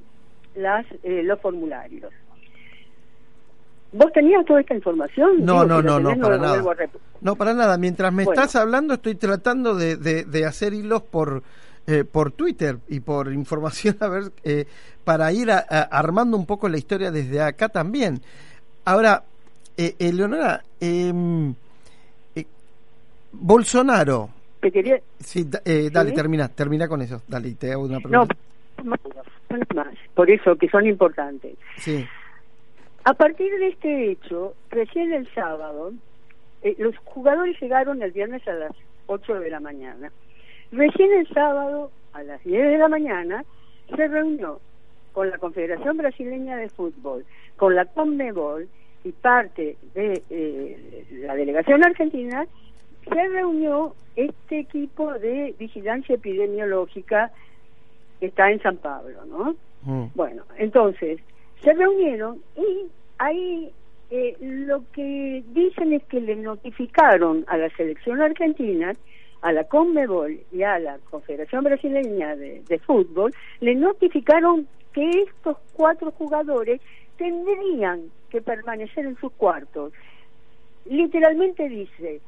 las 0.55 0.85
eh, 1.03 1.21
los 1.23 1.39
formularios. 1.39 2.11
¿Vos 3.91 4.11
tenías 4.13 4.43
toda 4.45 4.61
esta 4.61 4.73
información? 4.73 5.45
No, 5.45 5.63
no, 5.63 5.81
no, 5.81 5.99
no, 5.99 6.19
para 6.19 6.37
nada. 6.39 6.63
No, 7.21 7.35
para 7.35 7.53
nada. 7.53 7.77
Mientras 7.77 8.11
me 8.11 8.23
estás 8.23 8.55
hablando, 8.55 8.95
estoy 8.95 9.13
tratando 9.13 9.75
de, 9.75 9.95
de 9.95 10.45
hacer 10.45 10.73
hilos 10.73 11.03
por 11.03 11.43
eh, 11.89 12.03
por 12.03 12.33
Twitter 12.33 12.79
y 12.89 12.99
por 12.99 13.31
información 13.33 13.95
a 14.01 14.09
ver 14.09 14.23
eh, 14.43 14.65
para 15.05 15.31
ir 15.31 15.49
armando 15.49 16.35
un 16.35 16.45
poco 16.45 16.67
la 16.67 16.77
historia 16.77 17.11
desde 17.11 17.41
acá 17.41 17.69
también. 17.69 18.19
Ahora, 18.83 19.23
eh, 19.77 19.95
Eleonora, 19.97 20.61
em, 20.81 21.55
Bolsonaro. 23.31 24.29
Te 24.59 24.69
quería... 24.69 24.99
Sí, 25.19 25.47
dale, 25.49 26.11
termina, 26.11 26.49
termina 26.49 26.89
con 26.89 27.01
eso. 27.01 27.21
Dale, 27.25 27.53
te 27.53 27.71
hago 27.71 27.85
una 27.85 28.01
pregunta. 28.01 28.35
No, 28.83 28.95
más, 29.73 29.95
por 30.13 30.29
eso 30.29 30.57
que 30.57 30.67
son 30.67 30.85
importantes. 30.87 31.55
Sí. 31.77 32.05
A 33.05 33.13
partir 33.13 33.49
de 33.59 33.69
este 33.69 34.11
hecho, 34.11 34.55
recién 34.71 35.13
el 35.13 35.33
sábado, 35.33 35.93
los 36.79 36.97
jugadores 37.05 37.57
llegaron 37.61 38.01
el 38.01 38.11
viernes 38.11 38.45
a 38.45 38.53
las 38.53 38.71
8 39.05 39.39
de 39.39 39.49
la 39.49 39.61
mañana. 39.61 40.11
Recién 40.71 41.13
el 41.13 41.27
sábado, 41.29 41.91
a 42.13 42.23
las 42.23 42.43
10 42.43 42.71
de 42.71 42.77
la 42.77 42.87
mañana, 42.87 43.45
se 43.95 44.07
reunió 44.07 44.59
con 45.13 45.29
la 45.29 45.37
Confederación 45.37 45.97
Brasileña 45.97 46.57
de 46.57 46.69
Fútbol, 46.69 47.25
con 47.55 47.75
la 47.75 47.85
CONMEBOL 47.85 48.67
y 49.03 49.11
parte 49.13 49.77
de 49.93 50.21
eh, 50.29 51.05
la 51.21 51.35
delegación 51.35 51.83
argentina, 51.83 52.45
se 53.03 53.27
reunió 53.29 53.95
este 54.15 54.59
equipo 54.59 55.13
de 55.13 55.55
vigilancia 55.57 56.15
epidemiológica 56.15 57.31
que 58.19 58.27
está 58.27 58.51
en 58.51 58.61
San 58.61 58.77
Pablo, 58.77 59.25
¿no? 59.25 59.55
Mm. 59.83 60.11
Bueno, 60.15 60.43
entonces, 60.57 61.19
se 61.63 61.73
reunieron 61.73 62.39
y 62.55 62.87
ahí 63.19 63.71
eh, 64.09 64.35
lo 64.39 64.83
que 64.91 65.43
dicen 65.49 65.93
es 65.93 66.03
que 66.03 66.21
le 66.21 66.35
notificaron 66.35 67.45
a 67.47 67.57
la 67.57 67.69
selección 67.71 68.21
argentina 68.21 68.93
a 69.41 69.51
la 69.51 69.63
CONMEBOL 69.65 70.39
y 70.51 70.63
a 70.63 70.79
la 70.79 70.97
Confederación 71.09 71.63
Brasileña 71.63 72.35
de, 72.35 72.79
Fútbol, 72.85 73.33
le 73.59 73.75
notificaron 73.75 74.67
que 74.93 75.09
estos 75.23 75.57
cuatro 75.73 76.11
jugadores 76.11 76.81
tendrían 77.17 78.09
que 78.29 78.41
permanecer 78.41 79.05
en 79.05 79.17
sus 79.17 79.31
cuartos. 79.33 79.93
Literalmente 80.85 81.69
dice, 81.69 82.21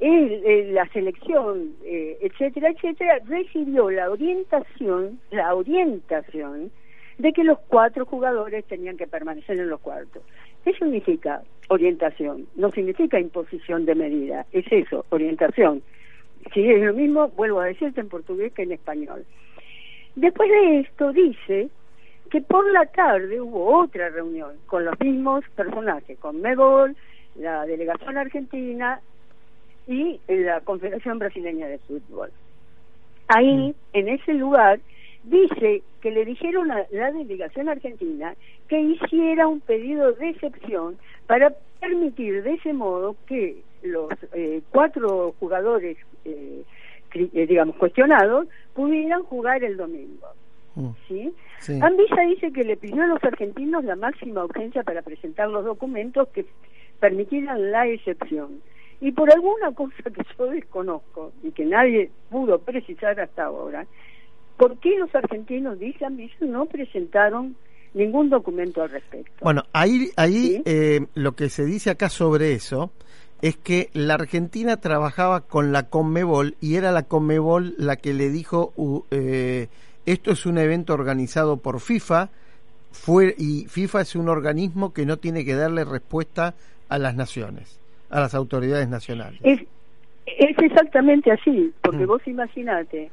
la 0.00 0.86
selección, 0.88 1.74
eh, 1.84 2.18
etcétera, 2.20 2.70
etcétera, 2.70 3.18
recibió 3.26 3.90
la 3.90 4.10
orientación, 4.10 5.20
la 5.30 5.54
orientación 5.54 6.70
de 7.18 7.32
que 7.32 7.44
los 7.44 7.58
cuatro 7.68 8.04
jugadores 8.04 8.64
tenían 8.66 8.96
que 8.96 9.06
permanecer 9.06 9.58
en 9.58 9.70
los 9.70 9.80
cuartos. 9.80 10.22
¿Qué 10.64 10.74
significa 10.74 11.42
orientación? 11.68 12.46
No 12.56 12.70
significa 12.72 13.18
imposición 13.18 13.86
de 13.86 13.94
medida, 13.94 14.46
es 14.52 14.66
eso, 14.70 15.06
orientación. 15.10 15.82
Si 16.52 16.70
es 16.70 16.82
lo 16.82 16.94
mismo, 16.94 17.28
vuelvo 17.28 17.60
a 17.60 17.66
decirte 17.66 18.00
en 18.00 18.08
portugués 18.08 18.52
que 18.52 18.62
en 18.62 18.72
español. 18.72 19.24
Después 20.14 20.48
de 20.48 20.80
esto 20.80 21.12
dice 21.12 21.68
que 22.30 22.40
por 22.40 22.70
la 22.72 22.86
tarde 22.86 23.40
hubo 23.40 23.82
otra 23.82 24.08
reunión 24.08 24.52
con 24.66 24.84
los 24.84 24.98
mismos 25.00 25.44
personajes, 25.54 26.18
con 26.18 26.40
Mebol, 26.40 26.96
la 27.36 27.66
delegación 27.66 28.16
argentina 28.16 29.00
y 29.86 30.18
la 30.28 30.60
Confederación 30.62 31.18
Brasileña 31.18 31.68
de 31.68 31.78
Fútbol. 31.78 32.30
Ahí, 33.28 33.68
mm. 33.68 33.74
en 33.92 34.08
ese 34.08 34.34
lugar, 34.34 34.80
dice 35.24 35.82
que 36.00 36.10
le 36.10 36.24
dijeron 36.24 36.70
a 36.70 36.86
la 36.90 37.12
delegación 37.12 37.68
argentina 37.68 38.34
que 38.68 38.80
hiciera 38.80 39.48
un 39.48 39.60
pedido 39.60 40.12
de 40.12 40.30
excepción 40.30 40.96
para 41.26 41.52
permitir 41.80 42.42
de 42.42 42.54
ese 42.54 42.72
modo 42.72 43.16
que 43.26 43.62
los 43.86 44.12
eh, 44.32 44.62
cuatro 44.70 45.34
jugadores, 45.38 45.96
eh, 46.24 46.62
eh, 47.14 47.46
digamos, 47.46 47.76
cuestionados, 47.76 48.46
pudieran 48.74 49.22
jugar 49.24 49.62
el 49.64 49.76
domingo. 49.76 50.28
Mm. 50.74 50.90
¿sí? 51.08 51.34
Anvisa 51.80 52.20
dice 52.28 52.52
que 52.52 52.64
le 52.64 52.76
pidió 52.76 53.02
a 53.02 53.06
los 53.06 53.22
argentinos 53.24 53.84
la 53.84 53.96
máxima 53.96 54.44
urgencia 54.44 54.82
para 54.82 55.02
presentar 55.02 55.48
los 55.48 55.64
documentos 55.64 56.28
que 56.28 56.44
permitieran 57.00 57.70
la 57.70 57.86
excepción. 57.86 58.60
Y 59.00 59.12
por 59.12 59.30
alguna 59.30 59.72
cosa 59.72 59.94
que 60.04 60.22
yo 60.38 60.46
desconozco 60.46 61.32
y 61.42 61.50
que 61.52 61.64
nadie 61.64 62.10
pudo 62.30 62.58
precisar 62.58 63.18
hasta 63.20 63.44
ahora, 63.44 63.86
¿por 64.56 64.78
qué 64.78 64.98
los 64.98 65.14
argentinos, 65.14 65.78
dice 65.78 66.04
Anvisa, 66.04 66.44
no 66.44 66.66
presentaron 66.66 67.56
ningún 67.92 68.30
documento 68.30 68.82
al 68.82 68.90
respecto? 68.90 69.32
Bueno, 69.42 69.64
ahí, 69.72 70.10
ahí 70.16 70.62
lo 71.14 71.32
que 71.32 71.48
se 71.48 71.64
dice 71.64 71.90
acá 71.90 72.08
sobre 72.08 72.52
eso 72.52 72.90
es 73.42 73.56
que 73.56 73.90
la 73.92 74.14
Argentina 74.14 74.78
trabajaba 74.78 75.42
con 75.42 75.72
la 75.72 75.84
Conmebol 75.84 76.56
y 76.60 76.76
era 76.76 76.90
la 76.92 77.02
Conmebol 77.02 77.74
la 77.78 77.96
que 77.96 78.14
le 78.14 78.30
dijo 78.30 78.72
eh, 79.10 79.68
esto 80.06 80.30
es 80.30 80.46
un 80.46 80.58
evento 80.58 80.94
organizado 80.94 81.58
por 81.58 81.80
FIFA 81.80 82.30
fue, 82.92 83.34
y 83.36 83.66
FIFA 83.66 84.00
es 84.00 84.16
un 84.16 84.28
organismo 84.28 84.92
que 84.92 85.04
no 85.04 85.18
tiene 85.18 85.44
que 85.44 85.54
darle 85.54 85.84
respuesta 85.84 86.54
a 86.88 86.98
las 86.98 87.14
naciones, 87.14 87.78
a 88.10 88.20
las 88.20 88.34
autoridades 88.34 88.88
nacionales. 88.88 89.38
Es, 89.42 89.60
es 90.26 90.58
exactamente 90.58 91.30
así, 91.30 91.72
porque 91.82 92.04
mm. 92.04 92.08
vos 92.08 92.26
imaginate, 92.26 93.10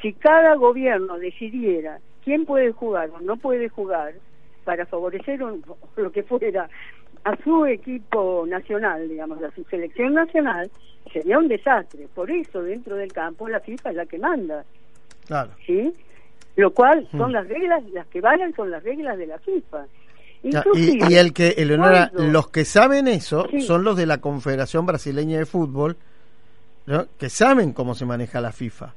si 0.00 0.12
cada 0.14 0.54
gobierno 0.54 1.18
decidiera 1.18 1.98
quién 2.24 2.46
puede 2.46 2.72
jugar 2.72 3.10
o 3.10 3.20
no 3.20 3.36
puede 3.36 3.68
jugar 3.68 4.14
para 4.64 4.86
favorecer 4.86 5.40
lo 5.96 6.12
que 6.12 6.22
fuera 6.22 6.68
a 7.24 7.36
su 7.42 7.66
equipo 7.66 8.44
nacional, 8.46 9.08
digamos, 9.08 9.42
a 9.42 9.50
su 9.52 9.64
selección 9.64 10.14
nacional, 10.14 10.70
sería 11.12 11.38
un 11.38 11.48
desastre. 11.48 12.08
Por 12.14 12.30
eso, 12.30 12.62
dentro 12.62 12.96
del 12.96 13.12
campo, 13.12 13.48
la 13.48 13.60
FIFA 13.60 13.90
es 13.90 13.96
la 13.96 14.06
que 14.06 14.18
manda. 14.18 14.64
Claro. 15.26 15.50
¿Sí? 15.66 15.92
Lo 16.56 16.72
cual 16.72 17.06
son 17.12 17.30
mm. 17.30 17.34
las 17.34 17.48
reglas, 17.48 17.84
las 17.92 18.06
que 18.08 18.20
valen 18.20 18.54
son 18.54 18.70
las 18.70 18.82
reglas 18.82 19.18
de 19.18 19.26
la 19.26 19.38
FIFA. 19.38 19.86
Y, 20.42 21.14
el 21.14 21.32
que, 21.32 21.48
Eleonora, 21.58 22.10
los 22.14 22.48
que 22.48 22.64
saben 22.64 23.08
eso 23.08 23.48
son 23.66 23.82
los 23.82 23.96
de 23.96 24.06
la 24.06 24.18
Confederación 24.18 24.86
Brasileña 24.86 25.38
de 25.38 25.46
Fútbol, 25.46 25.96
que 27.18 27.28
saben 27.28 27.72
cómo 27.72 27.94
se 27.94 28.06
maneja 28.06 28.40
la 28.40 28.52
FIFA. 28.52 28.94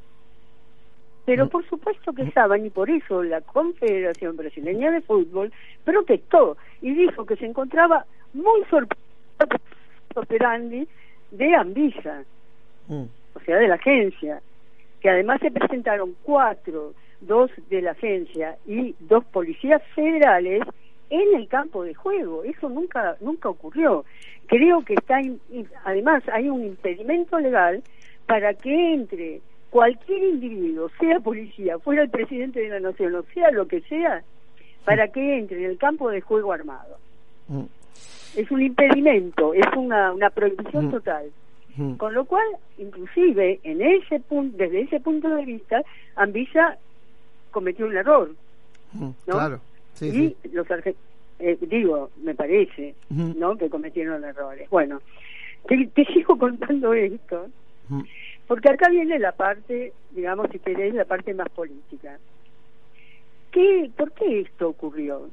Pero 1.31 1.47
por 1.47 1.65
supuesto 1.69 2.11
que 2.11 2.29
saben 2.31 2.65
y 2.65 2.69
por 2.69 2.89
eso 2.89 3.23
la 3.23 3.39
Confederación 3.39 4.35
Brasileña 4.35 4.91
de 4.91 4.99
Fútbol 4.99 5.49
protestó 5.85 6.57
y 6.81 6.93
dijo 6.93 7.25
que 7.25 7.37
se 7.37 7.45
encontraba 7.45 8.05
muy 8.33 8.65
sorprendido 8.69 8.99
operandi 10.15 10.85
de 11.31 11.55
Anvisa. 11.55 12.25
Mm. 12.89 13.05
o 13.33 13.39
sea, 13.45 13.55
de 13.59 13.69
la 13.69 13.75
agencia, 13.75 14.41
que 14.99 15.09
además 15.09 15.39
se 15.39 15.51
presentaron 15.51 16.17
cuatro, 16.23 16.93
dos 17.21 17.49
de 17.69 17.81
la 17.81 17.91
agencia 17.91 18.57
y 18.67 18.93
dos 18.99 19.23
policías 19.23 19.81
federales 19.95 20.63
en 21.09 21.33
el 21.33 21.47
campo 21.47 21.85
de 21.85 21.93
juego. 21.93 22.43
Eso 22.43 22.67
nunca 22.67 23.15
nunca 23.21 23.47
ocurrió. 23.47 24.03
Creo 24.47 24.83
que 24.83 24.95
está 24.95 25.21
además 25.85 26.23
hay 26.27 26.49
un 26.49 26.65
impedimento 26.65 27.39
legal 27.39 27.81
para 28.25 28.53
que 28.53 28.95
entre 28.95 29.39
cualquier 29.71 30.21
individuo, 30.23 30.91
sea 30.99 31.19
policía, 31.19 31.79
fuera 31.79 32.03
el 32.03 32.09
presidente 32.09 32.59
de 32.59 32.69
la 32.69 32.79
nación, 32.79 33.15
o 33.15 33.23
sea 33.33 33.49
lo 33.51 33.67
que 33.67 33.81
sea, 33.81 34.21
para 34.85 35.07
que 35.07 35.37
entre 35.39 35.63
en 35.63 35.71
el 35.71 35.77
campo 35.77 36.09
de 36.11 36.21
juego 36.21 36.51
armado. 36.51 36.97
Mm. 37.47 37.63
Es 38.35 38.51
un 38.51 38.61
impedimento, 38.61 39.53
es 39.53 39.65
una, 39.75 40.11
una 40.11 40.29
prohibición 40.29 40.87
mm. 40.87 40.91
total. 40.91 41.31
Mm. 41.77 41.93
Con 41.93 42.13
lo 42.13 42.25
cual, 42.25 42.45
inclusive, 42.77 43.59
en 43.63 43.81
ese 43.81 44.19
punto, 44.19 44.57
desde 44.57 44.81
ese 44.81 44.99
punto 44.99 45.29
de 45.29 45.45
vista, 45.45 45.81
Anvisa 46.15 46.77
cometió 47.51 47.85
un 47.87 47.95
error. 47.95 48.31
¿no? 48.93 49.15
Claro. 49.25 49.61
y 50.01 50.35
los 50.51 50.67
eh, 51.39 51.57
digo, 51.61 52.11
me 52.21 52.35
parece, 52.35 52.93
¿no? 53.09 53.57
Que 53.57 53.69
cometieron 53.69 54.23
errores. 54.23 54.69
Bueno, 54.69 55.01
te, 55.65 55.87
te 55.87 56.05
sigo 56.05 56.37
contando 56.37 56.93
esto, 56.93 57.47
porque 58.51 58.69
acá 58.69 58.89
viene 58.89 59.17
la 59.17 59.31
parte, 59.31 59.93
digamos, 60.09 60.49
si 60.51 60.59
queréis, 60.59 60.93
la 60.93 61.05
parte 61.05 61.33
más 61.33 61.47
política. 61.51 62.19
¿Qué, 63.49 63.89
¿Por 63.95 64.11
qué 64.11 64.41
esto 64.41 64.67
ocurrió? 64.67 65.29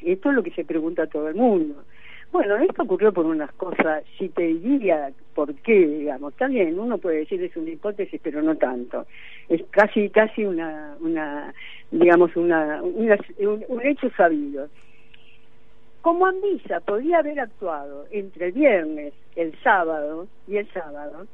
Esto 0.00 0.28
es 0.28 0.34
lo 0.36 0.44
que 0.44 0.52
se 0.52 0.64
pregunta 0.64 1.02
a 1.02 1.06
todo 1.08 1.26
el 1.26 1.34
mundo. 1.34 1.82
Bueno, 2.30 2.56
esto 2.58 2.84
ocurrió 2.84 3.12
por 3.12 3.26
unas 3.26 3.50
cosas, 3.54 4.04
si 4.16 4.28
te 4.28 4.42
diría 4.46 5.10
por 5.34 5.52
qué, 5.56 5.76
digamos, 5.76 6.34
también 6.34 6.78
uno 6.78 6.98
puede 6.98 7.16
decir 7.16 7.42
es 7.42 7.56
una 7.56 7.70
hipótesis, 7.70 8.20
pero 8.22 8.40
no 8.42 8.54
tanto. 8.54 9.06
Es 9.48 9.64
casi, 9.70 10.08
casi 10.10 10.44
una, 10.44 10.94
una 11.00 11.52
digamos, 11.90 12.36
una, 12.36 12.80
un, 12.80 13.80
hecho 13.82 14.08
sabido. 14.10 14.68
Como 16.00 16.26
Anvisa 16.26 16.78
podía 16.78 17.18
haber 17.18 17.40
actuado 17.40 18.06
entre 18.12 18.46
el 18.46 18.52
viernes, 18.52 19.14
el 19.34 19.52
sábado 19.64 20.28
y 20.46 20.58
el 20.58 20.72
sábado, 20.72 21.26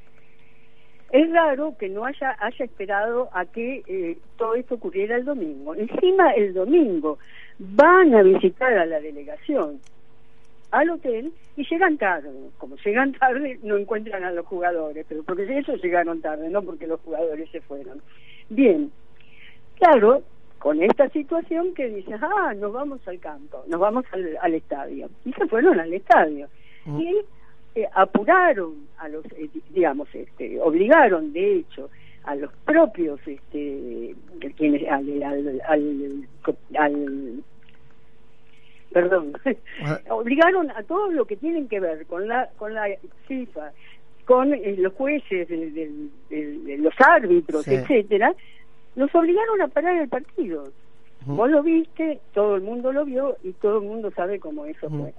es 1.10 1.30
raro 1.32 1.74
que 1.78 1.88
no 1.88 2.04
haya, 2.04 2.36
haya 2.38 2.64
esperado 2.64 3.30
a 3.32 3.46
que 3.46 3.82
eh, 3.86 4.18
todo 4.36 4.54
esto 4.54 4.74
ocurriera 4.74 5.16
el 5.16 5.24
domingo. 5.24 5.74
Encima, 5.74 6.30
el 6.32 6.52
domingo 6.52 7.18
van 7.58 8.14
a 8.14 8.22
visitar 8.22 8.72
a 8.76 8.84
la 8.84 9.00
delegación 9.00 9.80
al 10.70 10.90
hotel 10.90 11.32
y 11.56 11.66
llegan 11.66 11.96
tarde. 11.96 12.30
Como 12.58 12.76
llegan 12.76 13.12
tarde, 13.12 13.58
no 13.62 13.76
encuentran 13.78 14.24
a 14.24 14.32
los 14.32 14.46
jugadores, 14.46 15.06
pero 15.08 15.22
porque 15.22 15.44
ellos 15.44 15.82
llegaron 15.82 16.20
tarde, 16.20 16.50
no 16.50 16.62
porque 16.62 16.86
los 16.86 17.00
jugadores 17.00 17.50
se 17.50 17.62
fueron. 17.62 18.02
Bien, 18.50 18.90
claro, 19.78 20.22
con 20.58 20.82
esta 20.82 21.08
situación 21.08 21.74
que 21.74 21.88
dices, 21.88 22.20
ah, 22.20 22.52
nos 22.54 22.72
vamos 22.72 23.00
al 23.06 23.18
campo, 23.18 23.64
nos 23.66 23.80
vamos 23.80 24.04
al, 24.12 24.54
estadio. 24.54 25.08
Y 25.24 25.32
se 25.32 25.46
fueron 25.46 25.80
al 25.80 25.92
estadio. 25.92 26.48
Y 26.86 27.16
eh, 27.74 27.86
apuraron 27.94 28.88
a 28.98 29.08
los, 29.08 29.24
eh, 29.32 29.48
digamos, 29.70 30.08
este, 30.14 30.60
obligaron, 30.60 31.32
de 31.32 31.56
hecho, 31.56 31.90
a 32.24 32.34
los 32.34 32.52
propios, 32.64 33.20
este, 33.26 34.14
quienes, 34.56 34.86
al, 34.88 35.22
al, 35.22 35.62
al 36.78 37.42
perdón, 38.92 39.32
obligaron 40.10 40.70
a 40.70 40.82
todo 40.82 41.10
lo 41.10 41.24
que 41.26 41.36
tienen 41.36 41.68
que 41.68 41.80
ver 41.80 42.06
con 42.06 42.26
la 42.26 42.48
con 42.56 42.74
la 42.74 42.86
FIFA, 43.26 43.72
con 44.24 44.52
eh, 44.54 44.76
los 44.78 44.92
jueces, 44.94 45.48
de, 45.48 46.76
los 46.78 46.94
árbitros, 46.98 47.66
etcétera, 47.66 48.34
los 48.96 49.14
obligaron 49.14 49.62
a 49.62 49.68
parar 49.68 49.96
el 49.96 50.08
partido. 50.08 50.64
Vos 51.26 51.50
lo 51.50 51.62
viste, 51.62 52.20
todo 52.32 52.56
el 52.56 52.62
mundo 52.62 52.92
lo 52.92 53.04
vio 53.04 53.36
y 53.42 53.52
todo 53.52 53.78
el 53.78 53.84
mundo 53.84 54.10
sabe 54.12 54.38
cómo 54.38 54.64
eso 54.66 54.88
fue. 54.88 55.12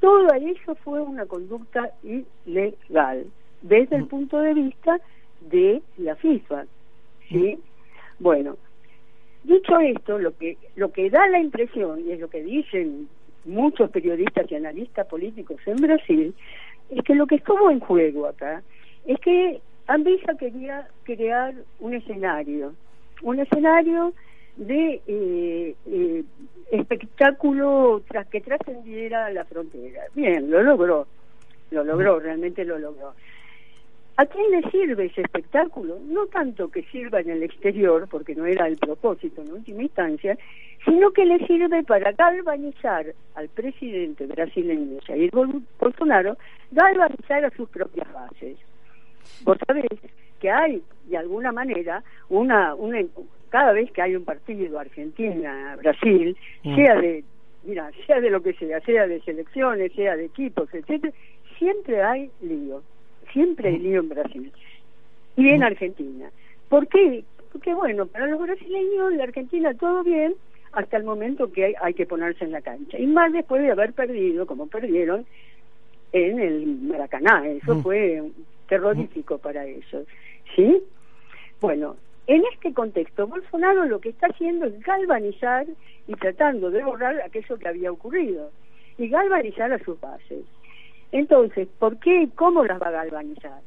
Todo 0.00 0.32
eso 0.34 0.74
fue 0.76 1.00
una 1.00 1.26
conducta 1.26 1.90
ilegal 2.02 3.26
desde 3.62 3.96
el 3.96 4.06
punto 4.06 4.38
de 4.40 4.54
vista 4.54 5.00
de 5.40 5.82
la 5.96 6.14
FIFA. 6.16 6.64
¿sí? 7.28 7.58
Bueno, 8.18 8.56
Dicho 9.46 9.78
esto, 9.78 10.18
lo 10.18 10.36
que, 10.36 10.58
lo 10.74 10.90
que 10.90 11.08
da 11.08 11.28
la 11.28 11.38
impresión, 11.38 12.00
y 12.04 12.10
es 12.10 12.18
lo 12.18 12.28
que 12.28 12.42
dicen 12.42 13.08
muchos 13.44 13.90
periodistas 13.90 14.50
y 14.50 14.56
analistas 14.56 15.06
políticos 15.06 15.60
en 15.66 15.76
Brasil, 15.76 16.34
es 16.90 17.04
que 17.04 17.14
lo 17.14 17.28
que 17.28 17.36
estuvo 17.36 17.70
en 17.70 17.78
juego 17.78 18.26
acá 18.26 18.64
es 19.06 19.20
que 19.20 19.60
Anvisa 19.86 20.36
quería 20.36 20.88
crear 21.04 21.54
un 21.78 21.94
escenario, 21.94 22.74
un 23.22 23.38
escenario 23.38 24.14
de 24.56 25.00
eh, 25.06 25.74
eh, 25.86 26.24
espectáculo 26.70 28.02
tras 28.08 28.26
que 28.28 28.40
trascendiera 28.40 29.30
la 29.30 29.44
frontera. 29.44 30.02
Bien, 30.14 30.50
lo 30.50 30.62
logró, 30.62 31.06
lo 31.70 31.84
logró, 31.84 32.18
realmente 32.18 32.64
lo 32.64 32.78
logró. 32.78 33.14
¿A 34.18 34.24
quién 34.24 34.50
le 34.50 34.62
sirve 34.70 35.06
ese 35.06 35.20
espectáculo? 35.20 35.98
No 36.06 36.26
tanto 36.26 36.70
que 36.70 36.84
sirva 36.84 37.20
en 37.20 37.28
el 37.28 37.42
exterior, 37.42 38.08
porque 38.10 38.34
no 38.34 38.46
era 38.46 38.66
el 38.66 38.78
propósito 38.78 39.42
en 39.42 39.52
última 39.52 39.82
instancia, 39.82 40.38
sino 40.86 41.10
que 41.10 41.26
le 41.26 41.46
sirve 41.46 41.82
para 41.82 42.12
galvanizar 42.12 43.06
al 43.34 43.48
presidente 43.50 44.26
brasileño 44.26 45.00
Jair 45.06 45.30
Bolsonaro, 45.78 46.38
galvanizar 46.70 47.44
a 47.44 47.50
sus 47.50 47.68
propias 47.68 48.10
bases. 48.10 48.56
Vos 49.42 49.58
sabés 49.66 49.84
que 50.40 50.50
hay, 50.50 50.82
de 51.04 51.18
alguna 51.18 51.52
manera, 51.52 52.02
una, 52.30 52.74
una 52.74 53.00
cada 53.50 53.72
vez 53.72 53.90
que 53.92 54.02
hay 54.02 54.16
un 54.16 54.24
partido 54.24 54.78
Argentina-Brasil, 54.78 56.36
mm. 56.62 56.76
sea 56.76 56.96
de 56.96 57.24
mira, 57.64 57.90
sea 58.06 58.20
de 58.20 58.30
lo 58.30 58.42
que 58.42 58.52
sea, 58.54 58.80
sea 58.80 59.06
de 59.06 59.20
selecciones, 59.22 59.92
sea 59.94 60.16
de 60.16 60.26
equipos, 60.26 60.72
etcétera, 60.72 61.12
siempre 61.58 62.02
hay 62.02 62.30
lío 62.40 62.82
siempre 63.32 63.68
hay 63.68 63.78
lío 63.78 64.00
en 64.00 64.08
Brasil 64.08 64.52
y 65.36 65.48
en 65.48 65.62
Argentina. 65.62 66.30
¿Por 66.68 66.88
qué? 66.88 67.22
Porque 67.52 67.74
bueno, 67.74 68.06
para 68.06 68.26
los 68.26 68.40
brasileños, 68.40 69.12
la 69.12 69.24
Argentina 69.24 69.74
todo 69.74 70.02
bien 70.02 70.34
hasta 70.72 70.96
el 70.96 71.04
momento 71.04 71.52
que 71.52 71.74
hay, 71.80 71.94
que 71.94 72.06
ponerse 72.06 72.44
en 72.44 72.52
la 72.52 72.62
cancha. 72.62 72.98
Y 72.98 73.06
más 73.06 73.32
después 73.32 73.62
de 73.62 73.70
haber 73.70 73.92
perdido, 73.92 74.46
como 74.46 74.66
perdieron, 74.66 75.26
en 76.12 76.38
el 76.38 76.66
Maracaná. 76.66 77.46
Eso 77.46 77.82
fue 77.82 78.22
terrorífico 78.68 79.38
para 79.38 79.64
ellos. 79.66 80.06
¿Sí? 80.54 80.82
Bueno, 81.60 81.96
en 82.26 82.42
este 82.52 82.74
contexto, 82.74 83.26
Bolsonaro 83.26 83.84
lo 83.84 84.00
que 84.00 84.08
está 84.08 84.26
haciendo 84.26 84.66
es 84.66 84.80
galvanizar 84.80 85.66
y 86.08 86.14
tratando 86.14 86.70
de 86.70 86.82
borrar 86.82 87.20
aquello 87.20 87.56
que 87.56 87.68
había 87.68 87.92
ocurrido 87.92 88.50
y 88.98 89.08
galvanizar 89.08 89.72
a 89.72 89.78
sus 89.78 90.00
bases. 90.00 90.44
Entonces, 91.12 91.68
¿por 91.78 91.98
qué? 91.98 92.28
¿Cómo 92.34 92.64
las 92.64 92.82
va 92.82 92.88
a 92.88 93.04
galvanizar? 93.04 93.60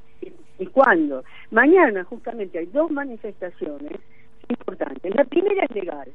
¿Y, 0.58 0.66
cuándo? 0.68 1.24
Mañana 1.52 2.04
justamente 2.04 2.60
hay 2.60 2.66
dos 2.66 2.92
manifestaciones 2.92 3.94
importantes. 4.50 5.16
La 5.16 5.24
primera 5.24 5.64
es 5.64 5.74
legal, 5.74 6.10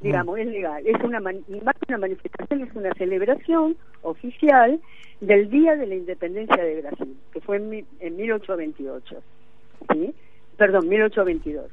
digamos, 0.00 0.38
es 0.40 0.48
legal. 0.48 0.84
Es 0.84 1.00
una 1.04 1.20
más 1.20 1.36
que 1.36 1.86
una 1.88 1.98
manifestación, 1.98 2.62
es 2.62 2.74
una 2.74 2.92
celebración 2.94 3.76
oficial 4.02 4.80
del 5.20 5.48
Día 5.50 5.76
de 5.76 5.86
la 5.86 5.94
Independencia 5.94 6.64
de 6.64 6.80
Brasil, 6.80 7.16
que 7.32 7.40
fue 7.40 7.58
en, 7.58 7.86
en 8.00 8.16
1828. 8.16 9.22
¿sí? 9.92 10.14
Perdón, 10.56 10.88
1822. 10.88 11.70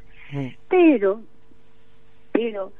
Pero, 0.69 1.21
pero 2.31 2.71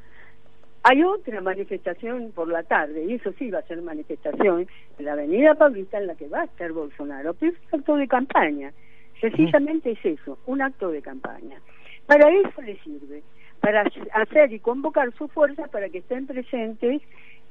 hay 0.84 1.04
otra 1.04 1.40
manifestación 1.40 2.32
por 2.32 2.50
la 2.50 2.64
tarde, 2.64 3.06
y 3.06 3.14
eso 3.14 3.32
sí 3.40 3.50
va 3.50 3.60
a 3.60 3.68
ser 3.68 3.82
manifestación, 3.82 4.68
en 5.00 5.06
la 5.06 5.14
Avenida 5.14 5.56
Paulista 5.56 5.98
en 5.98 6.08
la 6.08 6.16
que 6.16 6.28
va 6.28 6.42
a 6.42 6.46
estar 6.46 6.72
Bolsonaro, 6.74 7.34
pero 7.36 7.54
es 7.54 7.58
un 7.72 7.80
acto 7.80 7.96
de 7.96 8.08
campaña. 8.08 8.74
Sencillamente 9.22 9.92
es 9.92 10.06
eso, 10.06 10.38
un 10.46 10.62
acto 10.62 10.90
de 10.90 11.02
campaña. 11.02 11.58
Para 12.06 12.30
eso 12.30 12.62
le 12.62 12.78
sirve, 12.80 13.24
para 13.62 13.90
hacer 14.14 14.52
y 14.52 14.60
convocar 14.60 15.14
sus 15.14 15.32
fuerzas 15.32 15.70
para 15.70 15.88
que 15.88 16.00
estén 16.00 16.28
presentes 16.28 17.02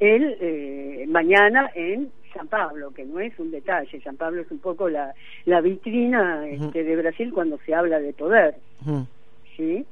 el 0.03 0.37
eh, 0.41 1.05
mañana 1.09 1.71
en 1.77 2.11
San 2.35 2.49
Pablo, 2.49 2.91
que 2.91 3.05
no 3.05 3.21
es 3.21 3.39
un 3.39 3.53
detalle, 3.53 4.01
San 4.03 4.17
Pablo 4.17 4.43
es 4.43 4.51
un 4.51 4.59
poco 4.59 4.89
la, 4.89 5.15
la 5.45 5.61
vitrina 5.61 6.45
este, 6.49 6.83
de 6.83 6.97
Brasil 6.97 7.33
cuando 7.33 7.59
se 7.65 7.73
habla 7.73 8.01
de 8.01 8.13
poder. 8.13 8.57
¿Sí? 9.57 9.87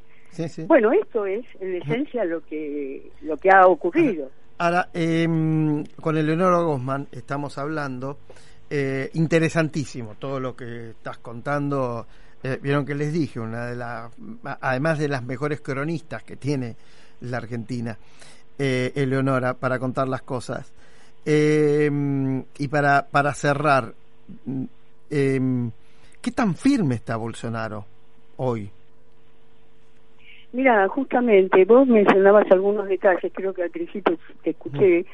Bueno, 0.66 0.90
esto 0.92 1.26
es 1.26 1.44
en 1.60 1.76
esencia 1.76 2.24
lo 2.24 2.40
que, 2.44 3.10
lo 3.22 3.36
que 3.36 3.50
ha 3.50 3.66
ocurrido. 3.66 4.30
Ahora, 4.58 4.88
em, 4.94 5.84
con 6.00 6.16
el 6.16 6.26
Leonoro 6.26 6.66
Gosman 6.66 7.06
estamos 7.12 7.56
hablando, 7.58 8.18
eh, 8.68 9.10
interesantísimo 9.14 10.16
todo 10.18 10.40
lo 10.40 10.56
que 10.56 10.90
estás 10.90 11.18
contando. 11.18 12.06
Eh, 12.42 12.58
vieron 12.60 12.84
que 12.84 12.94
les 12.94 13.12
dije, 13.12 13.38
una 13.38 13.66
de 13.66 13.76
las, 13.76 14.12
además 14.60 14.98
de 14.98 15.08
las 15.08 15.22
mejores 15.24 15.60
cronistas 15.60 16.22
que 16.24 16.36
tiene 16.36 16.76
la 17.20 17.38
Argentina, 17.38 17.98
eh, 18.60 18.92
Eleonora, 18.94 19.54
para 19.54 19.78
contar 19.78 20.06
las 20.06 20.22
cosas. 20.22 20.70
Em, 21.24 22.44
y 22.58 22.68
para, 22.68 23.06
para 23.10 23.32
cerrar, 23.32 23.92
em, 25.10 25.70
¿Qué 26.20 26.30
tan 26.32 26.54
firme 26.54 26.96
está 26.96 27.16
Bolsonaro 27.16 27.86
hoy? 28.36 28.68
Mira, 30.52 30.86
justamente 30.88 31.64
vos 31.64 31.86
mencionabas 31.86 32.50
algunos 32.50 32.88
detalles, 32.88 33.32
creo 33.34 33.54
que 33.54 33.62
al 33.62 33.70
principio 33.70 34.18
te 34.42 34.50
escuché, 34.50 35.06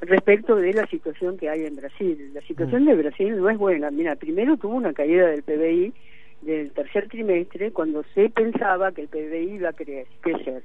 respecto 0.00 0.56
de 0.56 0.72
la 0.72 0.86
situación 0.86 1.36
que 1.36 1.50
hay 1.50 1.66
en 1.66 1.76
Brasil. 1.76 2.30
La 2.32 2.40
situación 2.42 2.86
de 2.86 2.94
Brasil 2.94 3.36
no 3.36 3.50
es 3.50 3.58
buena. 3.58 3.90
Mira, 3.90 4.16
primero 4.16 4.56
tuvo 4.56 4.76
una 4.76 4.94
caída 4.94 5.26
del 5.26 5.42
PBI 5.42 5.92
del 6.40 6.70
tercer 6.70 7.08
trimestre 7.08 7.70
cuando 7.70 8.02
se 8.14 8.30
pensaba 8.30 8.92
que 8.92 9.02
el 9.02 9.08
PBI 9.08 9.56
iba 9.56 9.68
a 9.68 9.74
crecer. 9.74 10.62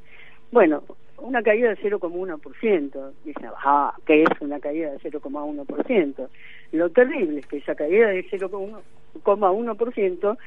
Bueno, 0.53 0.83
una 1.17 1.41
caída 1.41 1.69
de 1.69 1.77
0,1%. 1.77 3.13
Dice, 3.23 3.47
ah, 3.63 3.95
que 4.05 4.23
es 4.23 4.41
una 4.41 4.59
caída 4.59 4.91
de 4.91 4.99
0,1%. 4.99 6.27
Lo 6.71 6.89
terrible 6.89 7.39
es 7.39 7.47
que 7.47 7.57
esa 7.57 7.75
caída 7.75 8.09
de 8.09 8.25
0,1% 8.29 10.37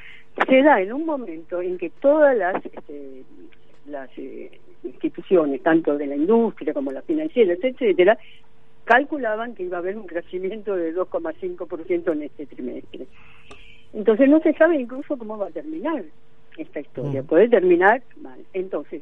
se 0.47 0.63
da 0.63 0.81
en 0.81 0.93
un 0.93 1.05
momento 1.05 1.61
en 1.61 1.77
que 1.77 1.89
todas 1.89 2.37
las, 2.37 2.65
este, 2.65 3.23
las 3.87 4.09
eh, 4.17 4.51
instituciones, 4.83 5.61
tanto 5.61 5.97
de 5.97 6.07
la 6.07 6.15
industria 6.15 6.73
como 6.73 6.91
las 6.91 7.03
financieras, 7.05 7.57
etcétera, 7.61 8.17
calculaban 8.85 9.55
que 9.55 9.63
iba 9.63 9.77
a 9.77 9.81
haber 9.81 9.97
un 9.97 10.07
crecimiento 10.07 10.75
de 10.75 10.95
2,5% 10.95 12.11
en 12.11 12.23
este 12.23 12.45
trimestre. 12.45 13.07
Entonces 13.93 14.29
no 14.29 14.39
se 14.39 14.53
sabe 14.53 14.79
incluso 14.79 15.17
cómo 15.17 15.37
va 15.37 15.47
a 15.47 15.51
terminar 15.51 16.03
esta 16.57 16.79
historia. 16.79 17.21
Mm. 17.21 17.25
Puede 17.25 17.49
terminar 17.49 18.01
mal. 18.21 18.39
Entonces, 18.53 19.01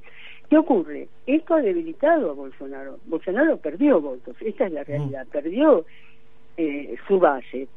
¿qué 0.50 0.58
ocurre? 0.58 1.08
Esto 1.26 1.56
ha 1.56 1.62
debilitado 1.62 2.32
a 2.32 2.34
Bolsonaro. 2.34 3.00
Bolsonaro 3.06 3.58
perdió 3.58 4.02
votos, 4.02 4.36
esta 4.42 4.66
es 4.66 4.74
la 4.74 4.82
mm. 4.82 4.86
realidad. 4.86 5.28
Perdió 5.32 5.86
eh, 6.58 6.96
su 7.08 7.20
base. 7.20 7.68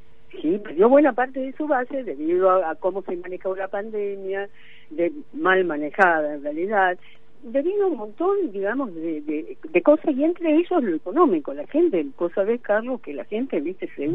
Sí, 0.41 0.61
perdió 0.63 0.89
buena 0.89 1.13
parte 1.13 1.41
de 1.41 1.53
su 1.53 1.67
base 1.67 2.05
debido 2.05 2.51
a, 2.51 2.71
a 2.71 2.75
cómo 2.77 3.03
se 3.03 3.17
manejó 3.17 3.57
la 3.57 3.67
pandemia, 3.67 4.49
de 4.91 5.13
mal 5.33 5.65
manejada 5.65 6.35
en 6.35 6.43
realidad, 6.43 6.97
debido 7.43 7.85
a 7.85 7.89
un 7.89 7.97
montón, 7.97 8.53
digamos, 8.53 8.95
de, 8.95 9.57
de, 9.63 9.83
cosas 9.83 10.15
y 10.15 10.25
entre 10.25 10.55
ellos 10.55 10.83
lo 10.83 10.95
económico. 10.95 11.55
La 11.55 11.67
gente, 11.67 12.07
vos 12.19 12.33
sabés, 12.35 12.61
Carlos, 12.61 13.01
que 13.01 13.15
la 13.15 13.25
gente, 13.25 13.61
viste, 13.61 13.89
se, 13.97 14.11